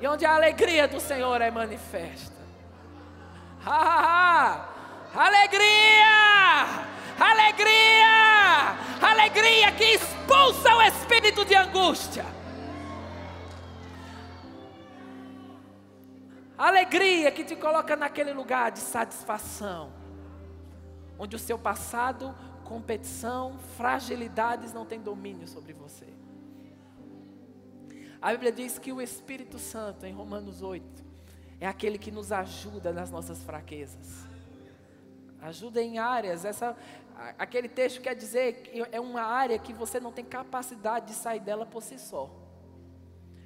E 0.00 0.06
onde 0.06 0.24
a 0.24 0.34
alegria 0.34 0.86
do 0.86 1.00
Senhor 1.00 1.40
é 1.40 1.50
manifesta. 1.50 2.38
Ha, 3.64 3.70
ha, 3.70 4.00
ha. 4.04 4.68
Alegria! 5.14 6.88
Alegria! 7.18 8.78
Alegria 9.02 9.72
que 9.72 9.84
expulsa 9.84 10.76
o 10.76 10.82
espírito 10.82 11.44
de 11.44 11.54
angústia. 11.54 12.24
Alegria 16.56 17.30
que 17.30 17.44
te 17.44 17.54
coloca 17.54 17.94
naquele 17.94 18.32
lugar 18.32 18.72
de 18.72 18.80
satisfação, 18.80 19.92
onde 21.16 21.36
o 21.36 21.38
seu 21.38 21.56
passado, 21.56 22.34
competição, 22.64 23.58
fragilidades 23.76 24.72
não 24.72 24.84
tem 24.84 25.00
domínio 25.00 25.46
sobre 25.46 25.72
você. 25.72 26.17
A 28.20 28.32
Bíblia 28.32 28.50
diz 28.50 28.78
que 28.78 28.92
o 28.92 29.00
Espírito 29.00 29.58
Santo, 29.58 30.04
em 30.04 30.12
Romanos 30.12 30.62
8, 30.62 31.04
é 31.60 31.66
aquele 31.66 31.98
que 31.98 32.10
nos 32.10 32.32
ajuda 32.32 32.92
nas 32.92 33.10
nossas 33.10 33.42
fraquezas. 33.42 34.26
Ajuda 35.40 35.80
em 35.80 35.98
áreas, 35.98 36.44
essa, 36.44 36.76
aquele 37.38 37.68
texto 37.68 38.00
quer 38.00 38.14
dizer 38.14 38.62
que 38.62 38.84
é 38.90 39.00
uma 39.00 39.22
área 39.22 39.56
que 39.58 39.72
você 39.72 40.00
não 40.00 40.10
tem 40.10 40.24
capacidade 40.24 41.06
de 41.06 41.14
sair 41.14 41.40
dela 41.40 41.64
por 41.64 41.82
si 41.82 41.98
só. 41.98 42.28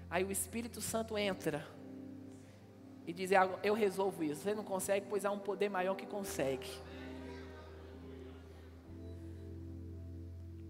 Aí 0.09 0.25
o 0.25 0.33
Espírito 0.33 0.81
Santo 0.81 1.19
entra 1.19 1.67
e 3.07 3.13
diz: 3.13 3.31
Eu 3.63 3.75
resolvo 3.75 4.23
isso. 4.25 4.43
Você 4.43 4.55
não 4.55 4.65
consegue, 4.65 5.07
pois 5.09 5.25
há 5.25 5.31
um 5.31 5.39
poder 5.39 5.69
maior 5.69 5.95
que 5.95 6.07
consegue. 6.07 6.71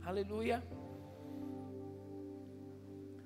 Aleluia. 0.05 0.63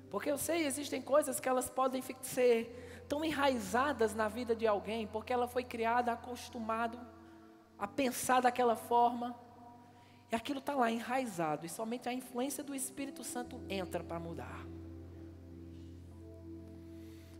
Porque 0.09 0.31
eu 0.31 0.37
sei, 0.37 0.65
existem 0.65 1.01
coisas 1.01 1.39
que 1.39 1.49
elas 1.49 1.69
podem 1.69 2.01
ser 2.21 3.05
tão 3.07 3.23
enraizadas 3.23 4.15
na 4.15 4.27
vida 4.27 4.55
de 4.55 4.65
alguém, 4.65 5.07
porque 5.07 5.33
ela 5.33 5.47
foi 5.47 5.63
criada 5.63 6.11
acostumado 6.11 6.99
a 7.77 7.87
pensar 7.87 8.41
daquela 8.41 8.75
forma. 8.75 9.35
E 10.31 10.35
aquilo 10.35 10.59
está 10.59 10.75
lá 10.75 10.91
enraizado, 10.91 11.65
e 11.65 11.69
somente 11.69 12.09
a 12.09 12.13
influência 12.13 12.63
do 12.63 12.75
Espírito 12.75 13.23
Santo 13.23 13.61
entra 13.69 14.03
para 14.03 14.19
mudar. 14.19 14.65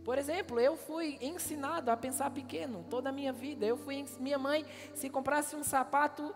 Por 0.04 0.16
exemplo, 0.16 0.58
eu 0.58 0.74
fui 0.74 1.18
ensinado 1.20 1.90
a 1.90 1.96
pensar 1.96 2.30
pequeno 2.30 2.82
toda 2.88 3.10
a 3.10 3.12
minha 3.12 3.30
vida. 3.30 3.66
Eu 3.66 3.76
fui, 3.76 4.06
minha 4.18 4.38
mãe, 4.38 4.64
se 4.94 5.10
comprasse 5.10 5.54
um 5.54 5.62
sapato, 5.62 6.34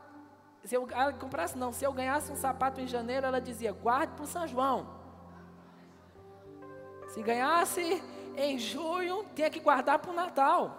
se 0.63 0.75
eu 0.75 0.87
ah, 0.95 1.11
comprasse 1.11 1.57
não, 1.57 1.73
se 1.73 1.83
eu 1.83 1.91
ganhasse 1.91 2.31
um 2.31 2.37
sapato 2.37 2.83
em 2.83 2.87
janeiro, 2.87 3.27
ela 3.27 3.41
dizia: 3.41 3.73
guarde 3.73 4.13
para 4.13 4.25
o 4.25 4.27
São 4.27 4.47
João. 4.47 5.02
Se 7.13 7.23
ganhasse 7.23 8.03
em 8.37 8.59
junho, 8.59 9.27
tinha 9.35 9.51
que 9.51 9.61
guardar 9.61 9.99
para 9.99 10.11
o 10.11 10.15
Natal. 10.15 10.79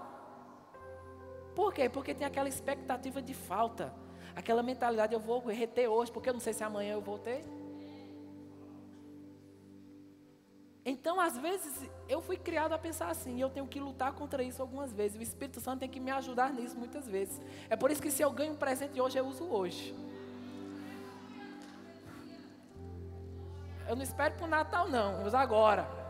Por 1.55 1.71
quê? 1.71 1.87
Porque 1.87 2.15
tem 2.15 2.25
aquela 2.25 2.49
expectativa 2.49 3.21
de 3.21 3.35
falta. 3.35 3.93
Aquela 4.35 4.63
mentalidade, 4.63 5.13
eu 5.13 5.19
vou 5.19 5.39
reter 5.45 5.87
hoje, 5.87 6.11
porque 6.11 6.29
eu 6.29 6.33
não 6.33 6.39
sei 6.39 6.53
se 6.53 6.63
amanhã 6.63 6.93
eu 6.93 7.01
vou 7.01 7.19
ter. 7.19 7.45
Então, 10.83 11.19
às 11.21 11.37
vezes, 11.37 11.87
eu 12.09 12.19
fui 12.19 12.35
criado 12.35 12.73
a 12.73 12.79
pensar 12.79 13.09
assim, 13.09 13.37
e 13.37 13.41
eu 13.41 13.51
tenho 13.51 13.67
que 13.67 13.79
lutar 13.79 14.11
contra 14.13 14.41
isso 14.41 14.59
algumas 14.59 14.91
vezes. 14.91 15.15
O 15.15 15.21
Espírito 15.21 15.61
Santo 15.61 15.81
tem 15.81 15.89
que 15.89 15.99
me 15.99 16.09
ajudar 16.09 16.51
nisso 16.51 16.75
muitas 16.75 17.07
vezes. 17.07 17.39
É 17.69 17.75
por 17.75 17.91
isso 17.91 18.01
que 18.01 18.09
se 18.09 18.23
eu 18.23 18.31
ganho 18.31 18.53
um 18.53 18.57
presente 18.57 18.99
hoje, 18.99 19.19
eu 19.19 19.25
uso 19.27 19.45
hoje. 19.45 19.95
Eu 23.87 23.95
não 23.95 24.01
espero 24.01 24.33
para 24.33 24.45
o 24.45 24.49
Natal, 24.49 24.89
não, 24.89 25.21
eu 25.21 25.27
uso 25.27 25.37
agora. 25.37 26.02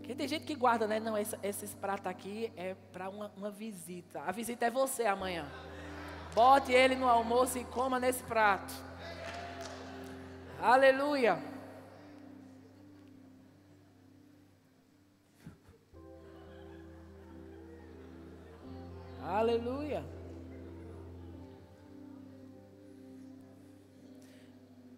Porque 0.00 0.14
tem 0.14 0.26
gente 0.26 0.44
que 0.44 0.54
guarda, 0.54 0.86
né? 0.88 0.98
Não, 0.98 1.16
esse, 1.16 1.38
esses 1.42 1.74
pratos 1.74 2.06
aqui 2.06 2.50
é 2.56 2.74
para 2.92 3.08
uma, 3.08 3.30
uma 3.36 3.50
visita. 3.50 4.20
A 4.22 4.32
visita 4.32 4.66
é 4.66 4.70
você 4.70 5.04
amanhã. 5.04 5.46
Bote 6.34 6.72
ele 6.72 6.96
no 6.96 7.08
almoço 7.08 7.58
e 7.58 7.64
coma 7.64 8.00
nesse 8.00 8.22
prato. 8.24 8.72
Aleluia. 10.60 11.38
Aleluia. 19.22 20.04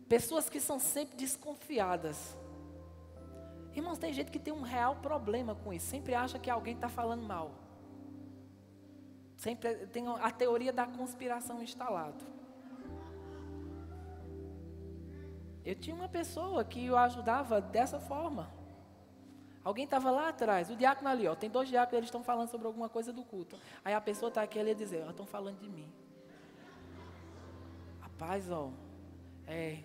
Pessoas 0.08 0.48
que 0.48 0.60
são 0.60 0.78
sempre 0.78 1.16
desconfiadas. 1.16 2.36
Irmãos, 3.74 3.98
tem 3.98 4.12
gente 4.12 4.30
que 4.30 4.38
tem 4.38 4.52
um 4.52 4.62
real 4.62 4.96
problema 4.96 5.54
com 5.54 5.72
isso. 5.72 5.86
Sempre 5.86 6.14
acha 6.14 6.38
que 6.38 6.50
alguém 6.50 6.74
está 6.74 6.88
falando 6.88 7.22
mal. 7.22 7.52
Sempre 9.36 9.86
tem 9.86 10.06
a 10.08 10.30
teoria 10.30 10.72
da 10.72 10.86
conspiração 10.86 11.62
instalada. 11.62 12.24
Eu 15.64 15.74
tinha 15.74 15.94
uma 15.94 16.08
pessoa 16.08 16.64
que 16.64 16.86
eu 16.86 16.96
ajudava 16.96 17.60
dessa 17.60 17.98
forma. 17.98 18.50
Alguém 19.64 19.84
estava 19.84 20.10
lá 20.10 20.28
atrás, 20.28 20.70
o 20.70 20.76
diácono 20.76 21.08
ali, 21.08 21.28
ó, 21.28 21.36
tem 21.36 21.48
dois 21.48 21.68
diáconos, 21.68 21.98
eles 21.98 22.08
estão 22.08 22.24
falando 22.24 22.48
sobre 22.48 22.66
alguma 22.66 22.88
coisa 22.88 23.12
do 23.12 23.22
culto. 23.22 23.56
Aí 23.84 23.94
a 23.94 24.00
pessoa 24.00 24.28
está 24.28 24.42
aqui, 24.42 24.58
ele 24.58 24.70
ia 24.70 24.74
dizer, 24.74 25.08
estão 25.08 25.24
falando 25.24 25.60
de 25.60 25.68
mim. 25.68 25.88
Rapaz, 28.00 28.50
ó, 28.50 28.70
é, 29.46 29.78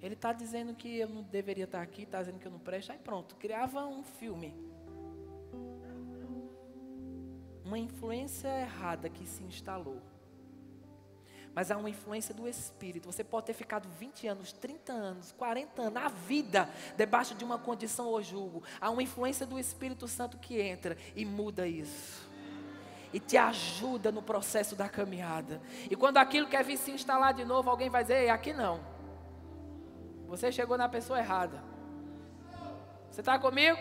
ele 0.00 0.14
está 0.14 0.32
dizendo 0.32 0.74
que 0.74 0.98
eu 0.98 1.08
não 1.08 1.22
deveria 1.22 1.64
estar 1.64 1.82
aqui, 1.82 2.02
está 2.02 2.20
dizendo 2.20 2.38
que 2.38 2.46
eu 2.46 2.52
não 2.52 2.58
presto. 2.58 2.92
Aí 2.92 2.98
pronto, 2.98 3.34
criava 3.36 3.84
um 3.84 4.02
filme. 4.02 4.54
Uma 7.64 7.78
influência 7.78 8.48
errada 8.48 9.08
que 9.08 9.26
se 9.26 9.42
instalou. 9.42 10.00
Mas 11.54 11.72
há 11.72 11.76
uma 11.76 11.90
influência 11.90 12.32
do 12.32 12.48
Espírito. 12.48 13.10
Você 13.10 13.24
pode 13.24 13.46
ter 13.46 13.52
ficado 13.52 13.88
20 13.98 14.28
anos, 14.28 14.52
30 14.52 14.92
anos, 14.92 15.32
40 15.32 15.82
anos, 15.82 15.94
na 15.94 16.08
vida, 16.08 16.70
debaixo 16.96 17.34
de 17.34 17.44
uma 17.44 17.58
condição 17.58 18.06
ou 18.06 18.22
julgo. 18.22 18.62
Há 18.80 18.90
uma 18.90 19.02
influência 19.02 19.44
do 19.44 19.58
Espírito 19.58 20.06
Santo 20.06 20.38
que 20.38 20.60
entra 20.60 20.96
e 21.16 21.24
muda 21.24 21.66
isso 21.66 22.28
e 23.12 23.18
te 23.18 23.36
ajuda 23.36 24.12
no 24.12 24.22
processo 24.22 24.76
da 24.76 24.88
caminhada. 24.88 25.60
E 25.90 25.96
quando 25.96 26.18
aquilo 26.18 26.46
quer 26.46 26.62
vir 26.62 26.76
se 26.76 26.90
instalar 26.90 27.32
de 27.34 27.44
novo, 27.44 27.70
alguém 27.70 27.90
vai 27.90 28.02
dizer: 28.02 28.28
aqui 28.28 28.52
não. 28.52 28.97
Você 30.28 30.52
chegou 30.52 30.76
na 30.76 30.90
pessoa 30.90 31.18
errada. 31.18 31.58
Você 33.10 33.22
está 33.22 33.38
comigo? 33.38 33.78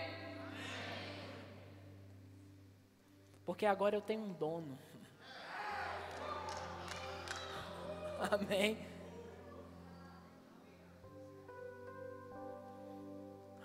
Porque 3.45 3.66
agora 3.66 3.98
eu 3.98 4.02
tenho 4.02 4.24
um 4.24 4.32
dono. 4.32 4.80
Amém. 8.32 8.78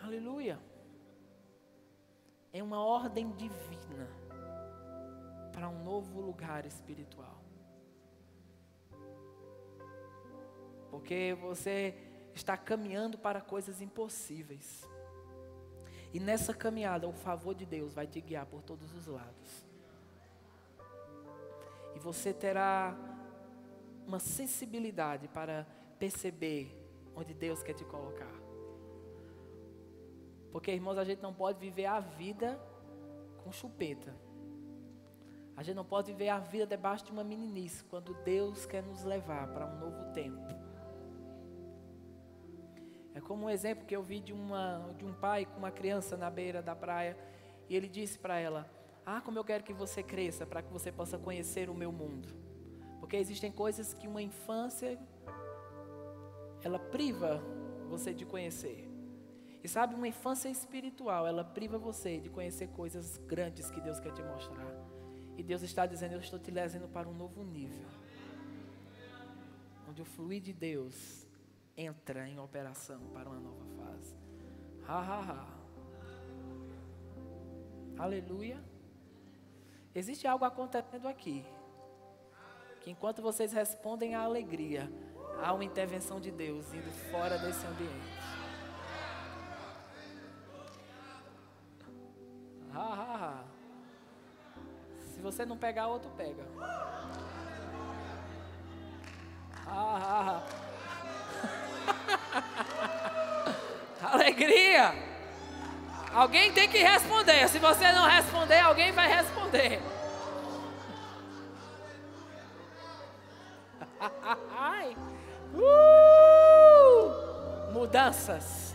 Aleluia. 0.02 0.58
É 2.52 2.60
uma 2.60 2.84
ordem 2.84 3.30
divina 3.30 4.08
para 5.52 5.68
um 5.68 5.84
novo 5.84 6.20
lugar 6.20 6.66
espiritual. 6.66 7.40
Porque 10.90 11.34
você 11.40 12.11
está 12.34 12.56
caminhando 12.56 13.18
para 13.18 13.40
coisas 13.40 13.80
impossíveis. 13.80 14.86
E 16.12 16.20
nessa 16.20 16.52
caminhada, 16.52 17.08
o 17.08 17.12
favor 17.12 17.54
de 17.54 17.64
Deus 17.64 17.94
vai 17.94 18.06
te 18.06 18.20
guiar 18.20 18.46
por 18.46 18.62
todos 18.62 18.92
os 18.94 19.06
lados. 19.06 19.64
E 21.94 21.98
você 21.98 22.32
terá 22.32 22.94
uma 24.06 24.18
sensibilidade 24.18 25.28
para 25.28 25.66
perceber 25.98 26.76
onde 27.14 27.32
Deus 27.32 27.62
quer 27.62 27.74
te 27.74 27.84
colocar. 27.84 28.32
Porque, 30.50 30.70
irmãos, 30.70 30.98
a 30.98 31.04
gente 31.04 31.22
não 31.22 31.32
pode 31.32 31.58
viver 31.58 31.86
a 31.86 32.00
vida 32.00 32.60
com 33.42 33.50
chupeta. 33.50 34.14
A 35.56 35.62
gente 35.62 35.76
não 35.76 35.84
pode 35.84 36.12
viver 36.12 36.28
a 36.28 36.38
vida 36.38 36.66
debaixo 36.66 37.04
de 37.06 37.12
uma 37.12 37.24
meninice 37.24 37.84
quando 37.84 38.14
Deus 38.22 38.66
quer 38.66 38.82
nos 38.82 39.02
levar 39.02 39.48
para 39.52 39.66
um 39.66 39.78
novo 39.78 40.12
tempo. 40.12 40.61
Como 43.32 43.46
um 43.46 43.48
exemplo 43.48 43.86
que 43.86 43.96
eu 43.96 44.02
vi 44.02 44.20
de, 44.20 44.30
uma, 44.30 44.94
de 44.98 45.06
um 45.06 45.14
pai 45.14 45.46
com 45.46 45.56
uma 45.56 45.70
criança 45.70 46.18
na 46.18 46.28
beira 46.28 46.60
da 46.60 46.76
praia 46.76 47.16
e 47.66 47.74
ele 47.74 47.88
disse 47.88 48.18
para 48.18 48.38
ela: 48.38 48.70
Ah, 49.06 49.22
como 49.22 49.38
eu 49.38 49.42
quero 49.42 49.64
que 49.64 49.72
você 49.72 50.02
cresça 50.02 50.44
para 50.44 50.60
que 50.60 50.70
você 50.70 50.92
possa 50.92 51.16
conhecer 51.16 51.70
o 51.70 51.74
meu 51.74 51.90
mundo. 51.90 52.28
Porque 53.00 53.16
existem 53.16 53.50
coisas 53.50 53.94
que 53.94 54.06
uma 54.06 54.20
infância 54.20 54.98
ela 56.62 56.78
priva 56.78 57.42
você 57.88 58.12
de 58.12 58.26
conhecer. 58.26 58.86
E 59.64 59.66
sabe, 59.66 59.94
uma 59.94 60.08
infância 60.08 60.50
espiritual, 60.50 61.26
ela 61.26 61.42
priva 61.42 61.78
você 61.78 62.20
de 62.20 62.28
conhecer 62.28 62.68
coisas 62.68 63.16
grandes 63.16 63.70
que 63.70 63.80
Deus 63.80 63.98
quer 63.98 64.12
te 64.12 64.22
mostrar. 64.22 64.76
E 65.38 65.42
Deus 65.42 65.62
está 65.62 65.86
dizendo: 65.86 66.12
Eu 66.12 66.20
estou 66.20 66.38
te 66.38 66.50
levando 66.50 66.86
para 66.86 67.08
um 67.08 67.14
novo 67.14 67.42
nível. 67.42 67.86
Onde 69.88 70.02
o 70.02 70.04
fluir 70.04 70.42
de 70.42 70.52
Deus 70.52 71.21
entra 71.76 72.28
em 72.28 72.38
operação 72.38 73.00
para 73.12 73.28
uma 73.28 73.38
nova 73.38 73.64
fase. 73.76 74.16
Ha, 74.86 74.98
ha, 74.98 75.20
ha. 75.20 75.62
Aleluia. 78.02 78.62
Existe 79.94 80.26
algo 80.26 80.44
acontecendo 80.44 81.06
aqui. 81.06 81.44
Que 82.80 82.90
enquanto 82.90 83.22
vocês 83.22 83.52
respondem 83.52 84.14
à 84.14 84.22
alegria, 84.22 84.90
há 85.42 85.52
uma 85.52 85.64
intervenção 85.64 86.20
de 86.20 86.30
Deus 86.30 86.72
indo 86.72 86.90
fora 87.10 87.38
desse 87.38 87.64
ambiente. 87.66 88.12
Ha, 92.74 92.80
ha, 92.80 93.16
ha. 93.16 93.44
Se 95.14 95.20
você 95.20 95.44
não 95.44 95.56
pegar, 95.56 95.86
outro 95.86 96.10
pega. 96.16 96.44
Ha, 99.66 99.96
ha, 99.96 100.38
ha. 100.38 100.71
Alegria! 104.02 104.94
Alguém 106.12 106.52
tem 106.52 106.68
que 106.68 106.78
responder. 106.78 107.48
Se 107.48 107.58
você 107.58 107.90
não 107.92 108.06
responder, 108.06 108.60
alguém 108.60 108.92
vai 108.92 109.08
responder. 109.08 109.80
Uh! 115.54 117.72
Mudanças. 117.72 118.74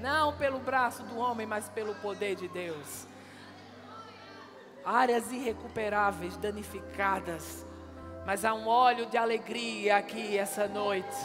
Não 0.00 0.36
pelo 0.36 0.58
braço 0.58 1.02
do 1.02 1.18
homem, 1.18 1.46
mas 1.46 1.68
pelo 1.68 1.94
poder 1.96 2.34
de 2.34 2.48
Deus. 2.48 3.06
Áreas 4.84 5.30
irrecuperáveis, 5.30 6.36
danificadas. 6.36 7.66
Mas 8.24 8.44
há 8.44 8.54
um 8.54 8.66
óleo 8.66 9.06
de 9.06 9.16
alegria 9.16 9.96
aqui 9.96 10.38
essa 10.38 10.66
noite. 10.66 11.16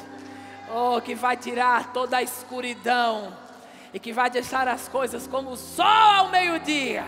Oh, 0.76 0.99
que 0.99 1.13
vai 1.13 1.38
tirar 1.38 1.93
toda 1.93 2.17
a 2.17 2.24
escuridão 2.24 3.32
e 3.93 3.99
que 3.99 4.11
vai 4.11 4.28
deixar 4.32 4.67
as 4.67 4.88
coisas 4.88 5.28
como 5.28 5.51
o 5.51 5.55
sol 5.55 5.86
ao 5.86 6.30
meio-dia. 6.30 7.03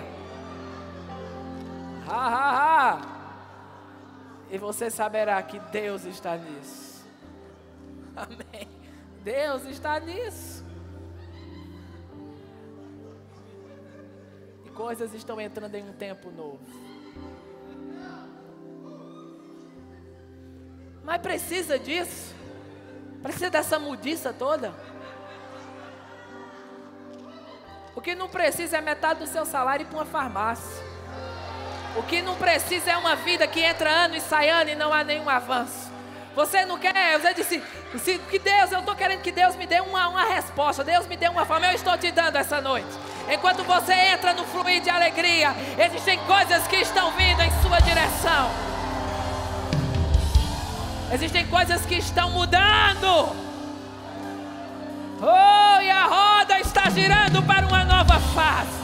Ha, 2.08 2.28
ha, 2.28 2.52
ha. 2.92 3.02
E 4.52 4.60
você 4.60 4.92
saberá 4.92 5.42
que 5.42 5.58
Deus 5.58 6.06
está 6.06 6.38
nisso. 6.38 7.04
Amém. 8.16 8.68
Deus 9.24 9.66
está 9.66 10.00
nisso. 10.00 10.64
E 14.64 14.70
coisas 14.70 15.12
estão 15.16 15.42
entrando 15.42 15.74
em 15.74 15.90
um 15.90 15.94
tempo 15.94 16.30
novo. 16.30 16.60
Mas 21.04 21.20
precisa 21.20 21.80
disso. 21.80 22.35
Precisa 23.26 23.50
dessa 23.50 23.80
mudiça 23.80 24.32
toda. 24.32 24.72
O 27.96 28.00
que 28.00 28.14
não 28.14 28.30
precisa 28.30 28.78
é 28.78 28.82
metade 28.82 29.22
do 29.22 29.26
seu 29.26 29.48
salário 29.48 29.84
para 29.88 29.98
uma 29.98 30.06
farmácia. 30.06 30.86
O 31.96 32.04
que 32.04 32.22
não 32.22 32.36
precisa 32.36 32.92
é 32.92 32.98
uma 32.98 33.16
vida 33.16 33.48
que 33.48 33.62
entra 33.62 33.90
ano 33.90 34.16
e 34.16 34.22
sai 34.22 34.48
ano 34.50 34.70
e 34.70 34.76
não 34.76 34.94
há 34.94 35.04
nenhum 35.04 35.28
avanço. 35.28 35.92
Você 36.36 36.66
não 36.68 36.78
quer, 36.78 37.20
você 37.20 37.34
disse, 37.34 37.64
se, 37.98 38.20
que 38.20 38.38
Deus, 38.38 38.72
eu 38.72 38.82
estou 38.82 38.94
querendo 38.94 39.24
que 39.24 39.32
Deus 39.32 39.56
me 39.56 39.66
dê 39.66 39.80
uma, 39.80 40.08
uma 40.08 40.26
resposta, 40.26 40.84
Deus 40.84 41.08
me 41.08 41.18
dê 41.18 41.28
uma 41.28 41.48
forma, 41.48 41.66
eu 41.66 41.74
estou 41.74 41.98
te 41.98 42.12
dando 42.12 42.36
essa 42.36 42.62
noite. 42.62 42.96
Enquanto 43.28 43.64
você 43.64 43.94
entra 43.94 44.34
no 44.34 44.46
fluir 44.46 44.82
de 44.82 44.90
alegria, 44.92 45.56
existem 45.84 46.20
coisas 46.26 46.68
que 46.68 46.76
estão 46.76 47.12
vindo 47.14 47.42
em 47.42 47.50
sua 47.64 47.80
direção. 47.80 48.75
Existem 51.16 51.46
coisas 51.48 51.86
que 51.86 51.96
estão 51.96 52.30
mudando. 52.32 53.34
Oh, 55.22 55.82
e 55.82 55.90
a 55.90 56.04
roda 56.08 56.60
está 56.60 56.90
girando 56.90 57.42
para 57.44 57.66
uma 57.66 57.86
nova 57.86 58.20
fase. 58.20 58.78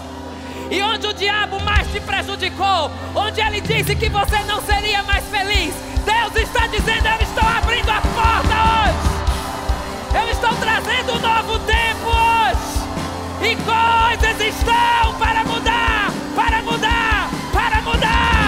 E 0.69 0.81
onde 0.81 1.07
o 1.07 1.13
diabo 1.13 1.59
mais 1.59 1.91
te 1.91 1.99
prejudicou, 1.99 2.89
onde 3.13 3.41
ele 3.41 3.59
disse 3.59 3.97
que 3.97 4.07
você 4.07 4.39
não 4.43 4.61
seria 4.61 5.03
mais 5.03 5.25
feliz, 5.25 5.75
Deus 6.05 6.33
está 6.37 6.67
dizendo: 6.67 7.05
Eu 7.05 7.21
estou 7.21 7.45
abrindo 7.45 7.89
a 7.89 7.99
porta 7.99 8.55
hoje. 8.79 10.23
Eu 10.23 10.31
estou 10.31 10.55
trazendo 10.55 11.13
um 11.15 11.19
novo 11.19 11.59
tempo 11.65 12.07
hoje. 12.07 13.51
E 13.51 13.55
coisas 13.57 14.55
estão 14.55 15.15
para 15.19 15.43
mudar, 15.43 16.13
para 16.33 16.61
mudar, 16.61 17.29
para 17.51 17.81
mudar. 17.81 18.40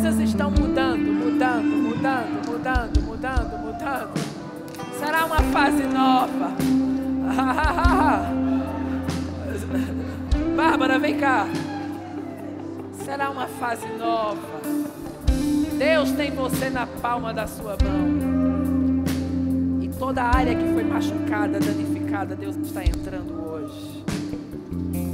Coisas 0.00 0.20
estão 0.20 0.48
mudando, 0.48 1.12
mudando, 1.12 1.64
mudando, 1.64 2.48
mudando, 2.48 3.02
mudando, 3.02 3.58
mudando. 3.58 4.14
Será 4.96 5.24
uma 5.24 5.40
fase 5.50 5.82
nova. 5.82 6.52
Bárbara, 10.56 11.00
vem 11.00 11.18
cá. 11.18 11.48
Será 13.04 13.28
uma 13.28 13.48
fase 13.48 13.88
nova. 13.98 14.60
Deus 15.76 16.12
tem 16.12 16.30
você 16.30 16.70
na 16.70 16.86
palma 16.86 17.34
da 17.34 17.48
sua 17.48 17.76
mão. 17.82 19.02
E 19.82 19.88
toda 19.88 20.22
a 20.22 20.36
área 20.36 20.54
que 20.54 20.74
foi 20.74 20.84
machucada, 20.84 21.58
danificada, 21.58 22.36
Deus 22.36 22.54
está 22.54 22.84
entrando 22.84 23.34
hoje. 23.34 24.04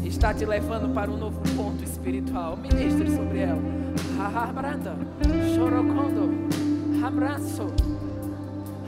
Está 0.04 0.34
te 0.34 0.44
levando 0.44 0.92
para 0.92 1.10
um 1.10 1.16
novo 1.16 1.40
ponto 1.56 1.82
espiritual. 1.82 2.58
Ministre 2.58 3.10
sobre 3.16 3.38
ela. 3.38 3.83
Branda, 4.14 4.96
chorocondo, 5.54 6.30
abraço, 7.04 7.66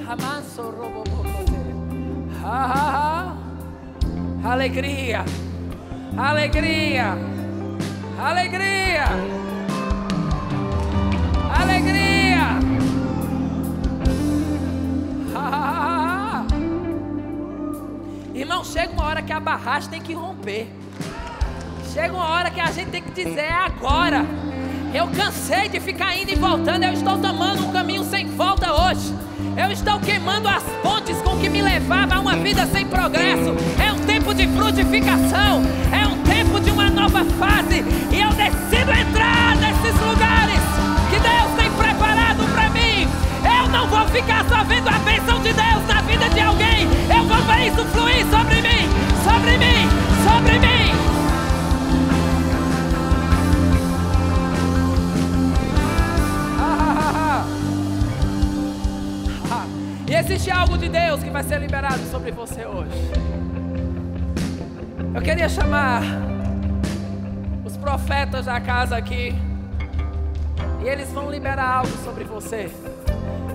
amasso, 0.08 0.62
robobocote. 0.62 1.56
Alegria, 4.44 5.24
alegria, 6.16 7.18
alegria, 8.16 9.04
alegria. 11.60 12.46
Irmão, 18.32 18.62
chega 18.62 18.92
uma 18.92 19.04
hora 19.06 19.22
que 19.22 19.32
a 19.32 19.40
barragem 19.40 19.90
tem 19.90 20.00
que 20.00 20.14
romper. 20.14 20.68
Chega 21.92 22.14
uma 22.14 22.28
hora 22.28 22.50
que 22.50 22.60
a 22.60 22.70
gente 22.70 22.90
tem 22.90 23.02
que 23.02 23.10
dizer 23.10 23.40
é 23.40 23.52
agora. 23.52 24.24
Eu 24.94 25.08
cansei 25.08 25.68
de 25.68 25.80
ficar 25.80 26.16
indo 26.16 26.32
e 26.32 26.36
voltando. 26.36 26.84
Eu 26.84 26.92
estou 26.92 27.18
tomando 27.18 27.66
um 27.66 27.72
caminho 27.72 28.04
sem 28.04 28.26
volta 28.26 28.72
hoje. 28.72 29.14
Eu 29.56 29.70
estou 29.70 29.98
queimando 30.00 30.48
as 30.48 30.62
pontes 30.82 31.16
com 31.22 31.38
que 31.38 31.48
me 31.48 31.62
levava 31.62 32.14
a 32.16 32.20
uma 32.20 32.36
vida 32.36 32.66
sem 32.66 32.86
progresso. 32.86 33.54
É 33.82 33.92
um 33.92 33.98
tempo 34.00 34.34
de 34.34 34.46
frutificação. 34.48 35.62
É 35.92 36.06
um 36.06 36.22
tempo 36.22 36.60
de 36.60 36.70
uma 36.70 36.90
nova 36.90 37.24
fase. 37.24 37.84
E 38.10 38.20
eu 38.20 38.30
decido 38.30 38.92
entrar 38.92 39.56
nesses 39.56 40.00
lugares 40.00 40.60
que 41.10 41.18
Deus 41.18 41.52
tem 41.56 41.70
preparado 41.72 42.44
para 42.52 42.70
mim. 42.70 43.08
Eu 43.44 43.68
não 43.68 43.88
vou 43.88 44.06
ficar 44.08 44.44
só 44.48 44.64
vendo 44.64 44.88
a 44.88 44.98
bênção 45.00 45.40
de 45.40 45.52
Deus 45.52 45.86
na 45.86 46.00
vida 46.02 46.28
de 46.28 46.40
alguém. 46.40 46.88
Eu 47.14 47.24
vou 47.24 47.42
ver 47.44 47.68
isso 47.68 47.84
fluir 47.86 48.26
sobre 48.26 48.56
mim, 48.62 48.88
sobre 49.24 49.58
mim, 49.58 49.88
sobre 50.24 50.58
mim. 50.58 51.15
Existe 60.16 60.50
algo 60.50 60.78
de 60.78 60.88
Deus 60.88 61.22
que 61.22 61.30
vai 61.30 61.42
ser 61.42 61.60
liberado 61.60 62.00
sobre 62.10 62.30
você 62.30 62.64
hoje. 62.64 62.90
Eu 65.14 65.22
queria 65.22 65.48
chamar 65.48 66.02
os 67.64 67.76
profetas 67.76 68.46
da 68.46 68.60
casa 68.60 68.96
aqui. 68.96 69.34
E 70.82 70.88
eles 70.88 71.12
vão 71.12 71.30
liberar 71.30 71.78
algo 71.78 71.92
sobre 72.04 72.24
você. 72.24 72.70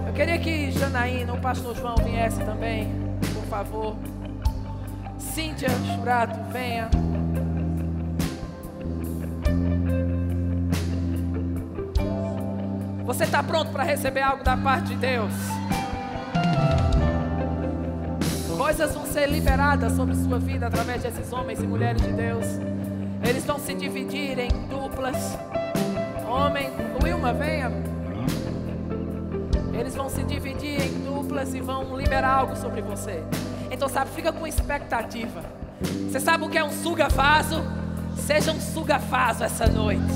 Eu 0.06 0.14
queria 0.14 0.38
que 0.38 0.72
Janaína, 0.72 1.34
o 1.34 1.40
pastor 1.40 1.76
João 1.76 1.96
viesse 1.96 2.40
também, 2.44 2.92
por 3.34 3.44
favor. 3.46 3.96
Cíntia 5.18 5.70
Churato, 5.96 6.40
venha. 6.52 6.90
Você 13.06 13.24
está 13.24 13.42
pronto 13.42 13.72
para 13.72 13.84
receber 13.84 14.22
algo 14.22 14.44
da 14.44 14.56
parte 14.58 14.90
de 14.90 14.96
Deus? 14.96 15.34
Coisas 18.72 18.96
vão 18.96 19.06
ser 19.06 19.30
liberadas 19.30 19.92
sobre 19.98 20.16
sua 20.16 20.40
vida 20.40 20.68
através 20.68 21.04
desses 21.04 21.34
homens 21.34 21.60
e 21.60 21.68
mulheres 21.68 22.02
de 22.02 22.14
Deus. 22.14 22.46
Eles 23.22 23.44
vão 23.44 23.60
se 23.60 23.74
dividir 23.74 24.40
em 24.40 24.48
duplas. 24.70 25.38
Homem, 26.26 26.72
Wilma, 27.04 27.34
venha. 27.34 27.70
Eles 29.78 29.94
vão 29.94 30.10
se 30.10 30.24
dividir 30.24 30.82
em 30.82 31.04
duplas 31.04 31.54
e 31.54 31.60
vão 31.60 31.98
liberar 31.98 32.34
algo 32.34 32.56
sobre 32.56 32.82
você. 32.82 33.22
Então, 33.70 33.90
sabe, 33.90 34.10
fica 34.12 34.32
com 34.32 34.48
expectativa. 34.48 35.44
Você 36.10 36.22
sabe 36.22 36.46
o 36.46 36.50
que 36.50 36.58
é 36.58 36.64
um 36.64 36.72
suga-vaso? 36.72 37.62
Seja 38.16 38.54
um 38.54 38.62
suga-vaso 38.62 39.44
essa 39.44 39.68
noite. 39.68 40.14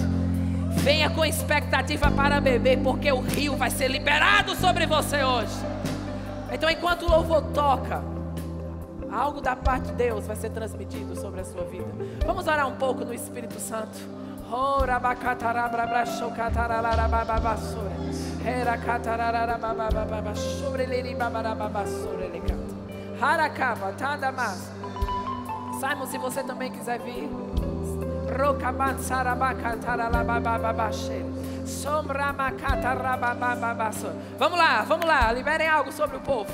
Venha 0.78 1.10
com 1.10 1.26
expectativa 1.26 2.10
para 2.10 2.40
beber, 2.40 2.80
porque 2.80 3.12
o 3.12 3.20
rio 3.20 3.58
vai 3.58 3.70
ser 3.70 3.90
liberado 3.90 4.56
sobre 4.56 4.86
você 4.86 5.22
hoje. 5.26 5.60
Então, 6.54 6.70
enquanto 6.70 7.04
o 7.04 7.10
louvor 7.10 7.42
toca, 7.54 8.15
algo 9.16 9.40
da 9.40 9.56
parte 9.56 9.88
de 9.88 9.94
Deus 9.94 10.28
vai 10.28 10.36
ser 10.36 10.50
transmitido 10.50 11.16
sobre 11.16 11.40
a 11.40 11.46
sua 11.46 11.64
vida. 11.64 11.88
Vamos 12.26 12.46
orar 12.48 12.68
um 12.68 12.76
pouco 12.76 13.06
no 13.06 13.14
Espírito 13.14 13.60
Santo. 13.60 13.98
Simon, 25.80 26.06
se 26.06 26.18
você 26.18 26.44
também 26.44 26.72
quiser 26.72 27.00
vir. 27.00 27.30
Vamos 34.38 34.58
lá, 34.60 34.84
vamos 34.84 35.06
lá. 35.06 35.32
Liberem 35.32 35.68
algo 35.68 35.92
sobre 35.92 36.18
o 36.18 36.20
povo. 36.20 36.52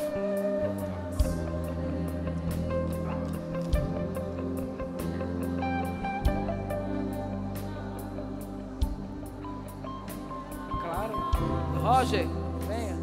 Roger, 12.01 12.25
venha. 12.67 12.97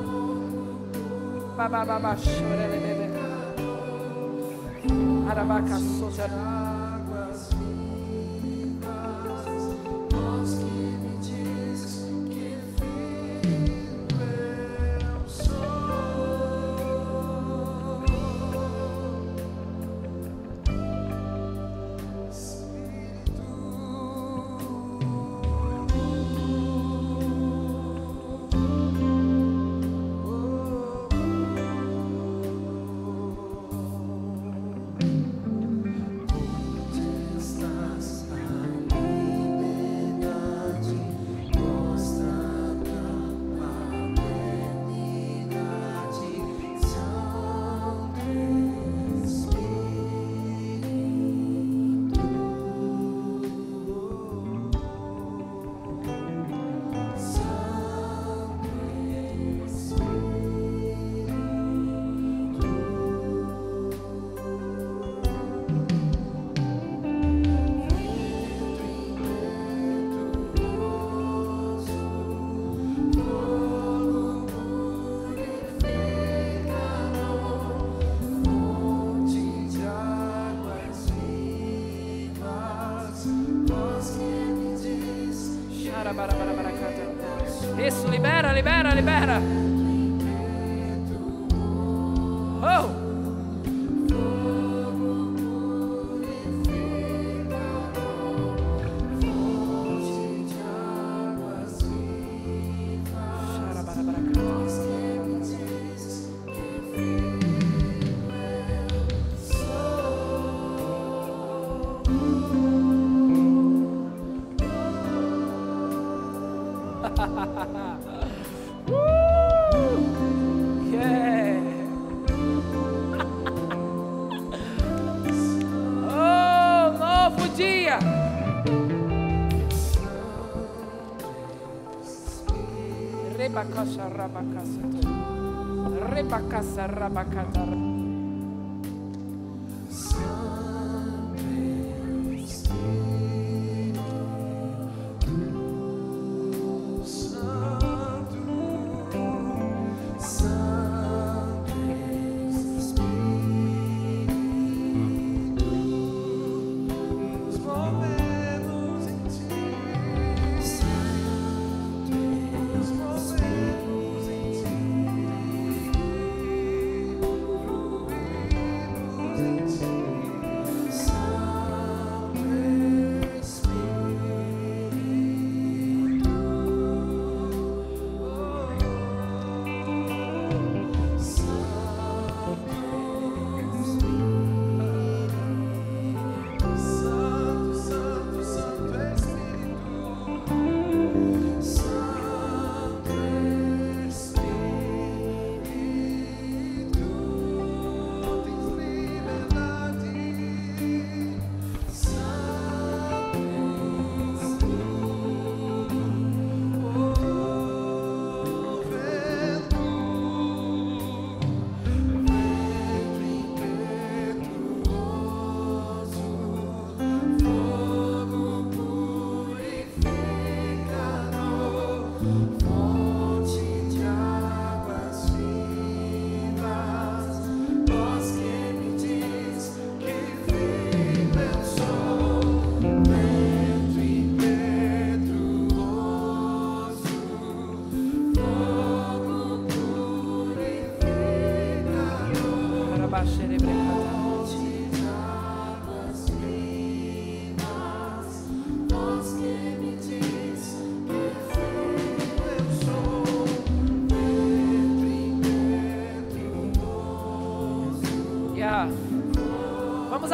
Rabaka 136.30 136.62
Sarabaka. 136.62 137.29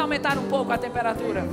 Aumentar 0.06 0.38
um 0.38 0.48
pouco 0.48 0.72
a 0.72 0.78
temperatura. 0.78 1.44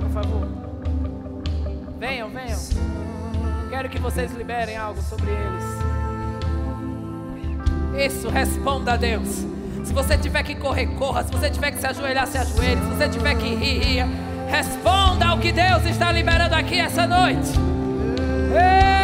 Por 0.00 0.10
favor. 0.10 0.48
Venham, 1.98 2.30
venham. 2.30 2.58
Quero 3.70 3.88
que 3.88 3.98
vocês 3.98 4.32
liberem 4.32 4.76
algo 4.76 5.00
sobre 5.02 5.30
eles. 5.30 5.64
Isso, 8.14 8.28
responda 8.28 8.92
a 8.92 8.96
Deus. 8.96 9.44
Se 9.84 9.92
você 9.92 10.16
tiver 10.16 10.42
que 10.42 10.54
correr, 10.54 10.86
corra. 10.98 11.24
Se 11.24 11.32
você 11.32 11.50
tiver 11.50 11.72
que 11.72 11.80
se 11.80 11.86
ajoelhar, 11.86 12.26
se 12.26 12.38
ajoelhe. 12.38 12.80
Se 12.80 12.86
você 12.88 13.08
tiver 13.08 13.34
que 13.36 13.54
rir, 13.54 13.78
ria. 13.80 14.08
Responda 14.48 15.26
ao 15.26 15.38
que 15.38 15.52
Deus 15.52 15.84
está 15.84 16.12
liberando 16.12 16.54
aqui 16.54 16.78
essa 16.78 17.06
noite. 17.06 17.50
Ei! 18.52 18.97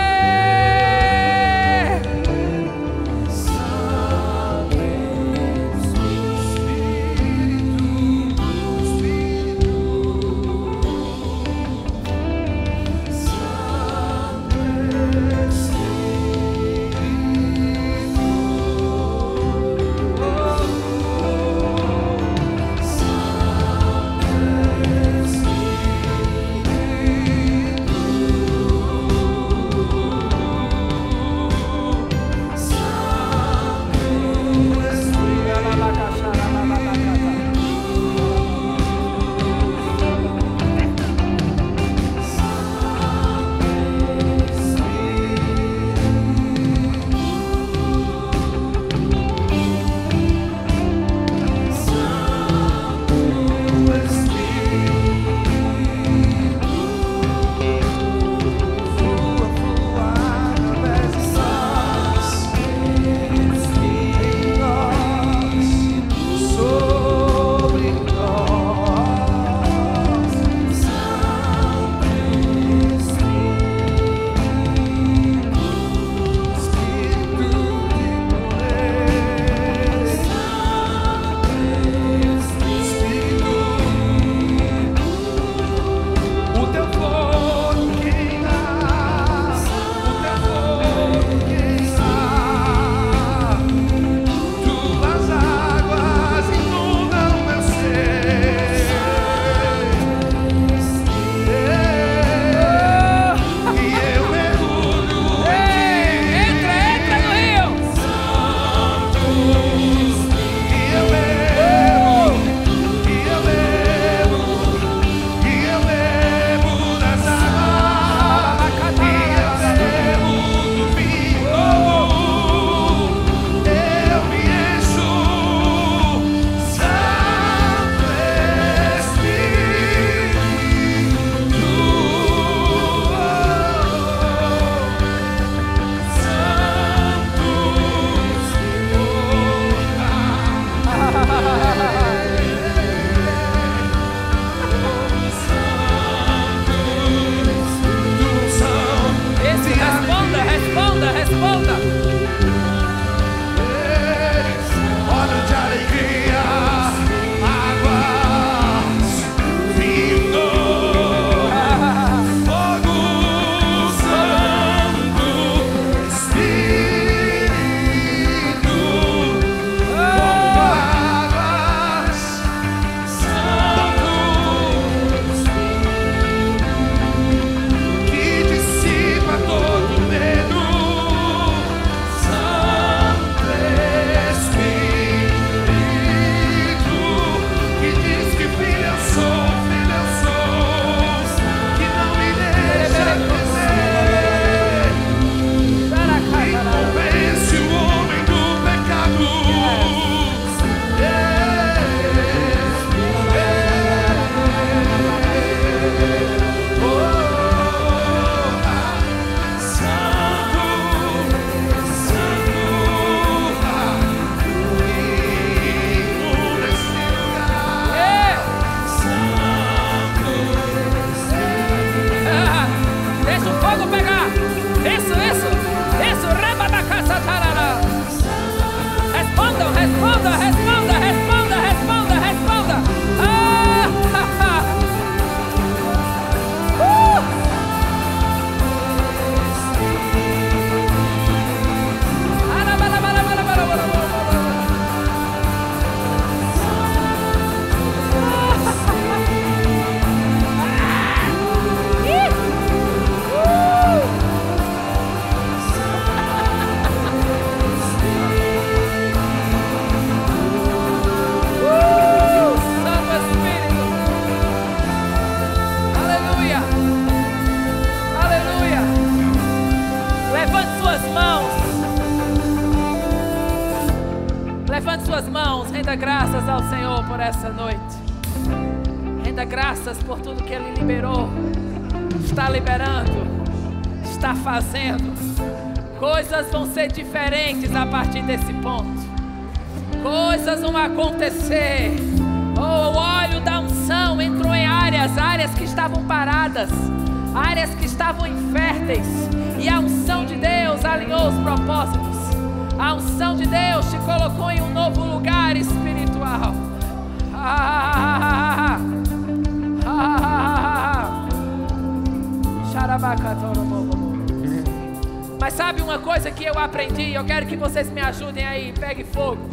eu 316.44 316.58
aprendi, 316.58 317.14
eu 317.14 317.24
quero 317.24 317.46
que 317.46 317.56
vocês 317.56 317.90
me 317.90 318.00
ajudem 318.00 318.44
aí, 318.44 318.72
pegue 318.78 319.04
fogo. 319.04 319.48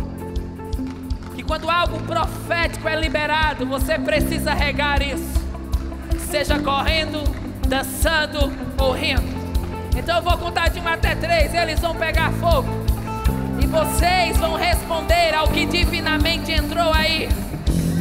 Que 1.36 1.42
quando 1.42 1.70
algo 1.70 2.00
profético 2.02 2.88
é 2.88 2.96
liberado, 2.96 3.66
você 3.66 3.98
precisa 3.98 4.54
regar 4.54 5.02
isso. 5.02 5.42
Seja 6.30 6.60
correndo, 6.60 7.24
dançando 7.68 8.52
ou 8.78 8.92
rindo. 8.92 9.24
Então 9.96 10.18
eu 10.18 10.22
vou 10.22 10.38
contar 10.38 10.70
de 10.70 10.80
um 10.80 10.88
até 10.88 11.16
três, 11.16 11.54
eles 11.54 11.80
vão 11.80 11.96
pegar 11.96 12.32
fogo. 12.34 12.70
E 13.62 13.68
vocês 13.68 14.38
vão 14.38 14.56
responder 14.56 15.34
ao 15.34 15.48
que 15.48 15.66
divinamente 15.66 16.52
entrou 16.52 16.92
aí. 16.94 17.30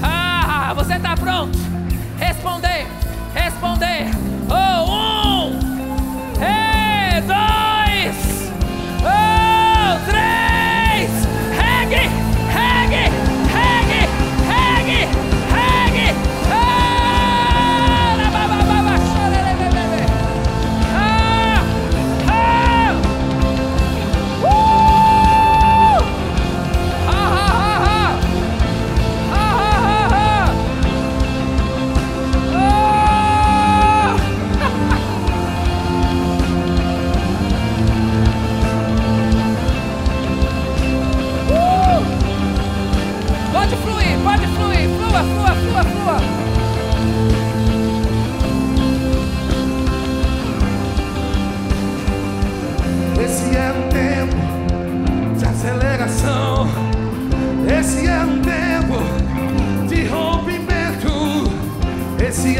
Ah, 0.02 0.72
você 0.74 0.94
está 0.94 1.14
pronto? 1.14 1.56
Responder, 2.18 2.86
responder. 3.34 4.06
Oh, 4.48 4.90
um, 4.90 6.42
é, 6.42 7.20
dois. 7.20 7.59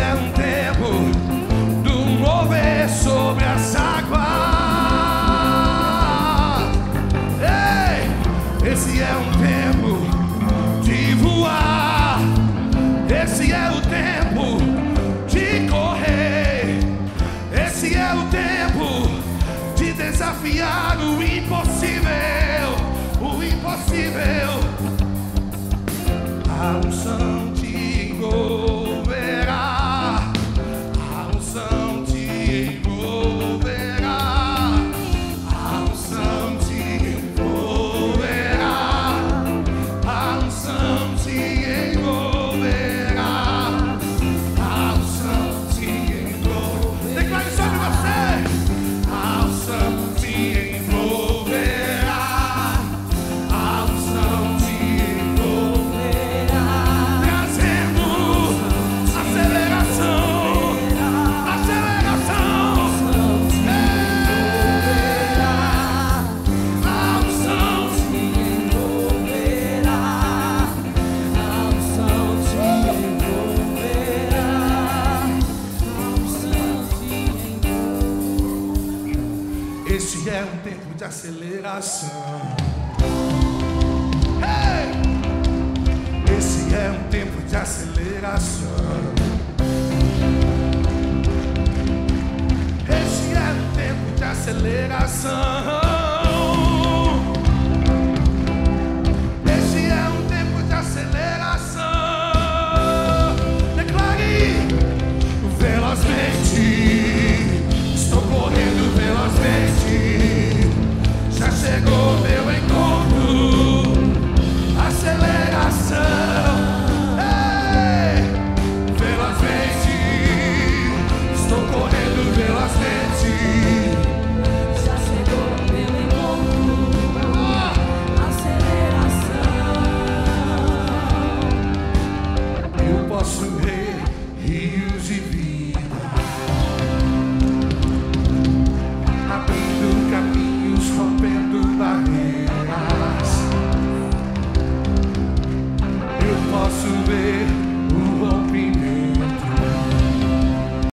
mediante 0.01 0.70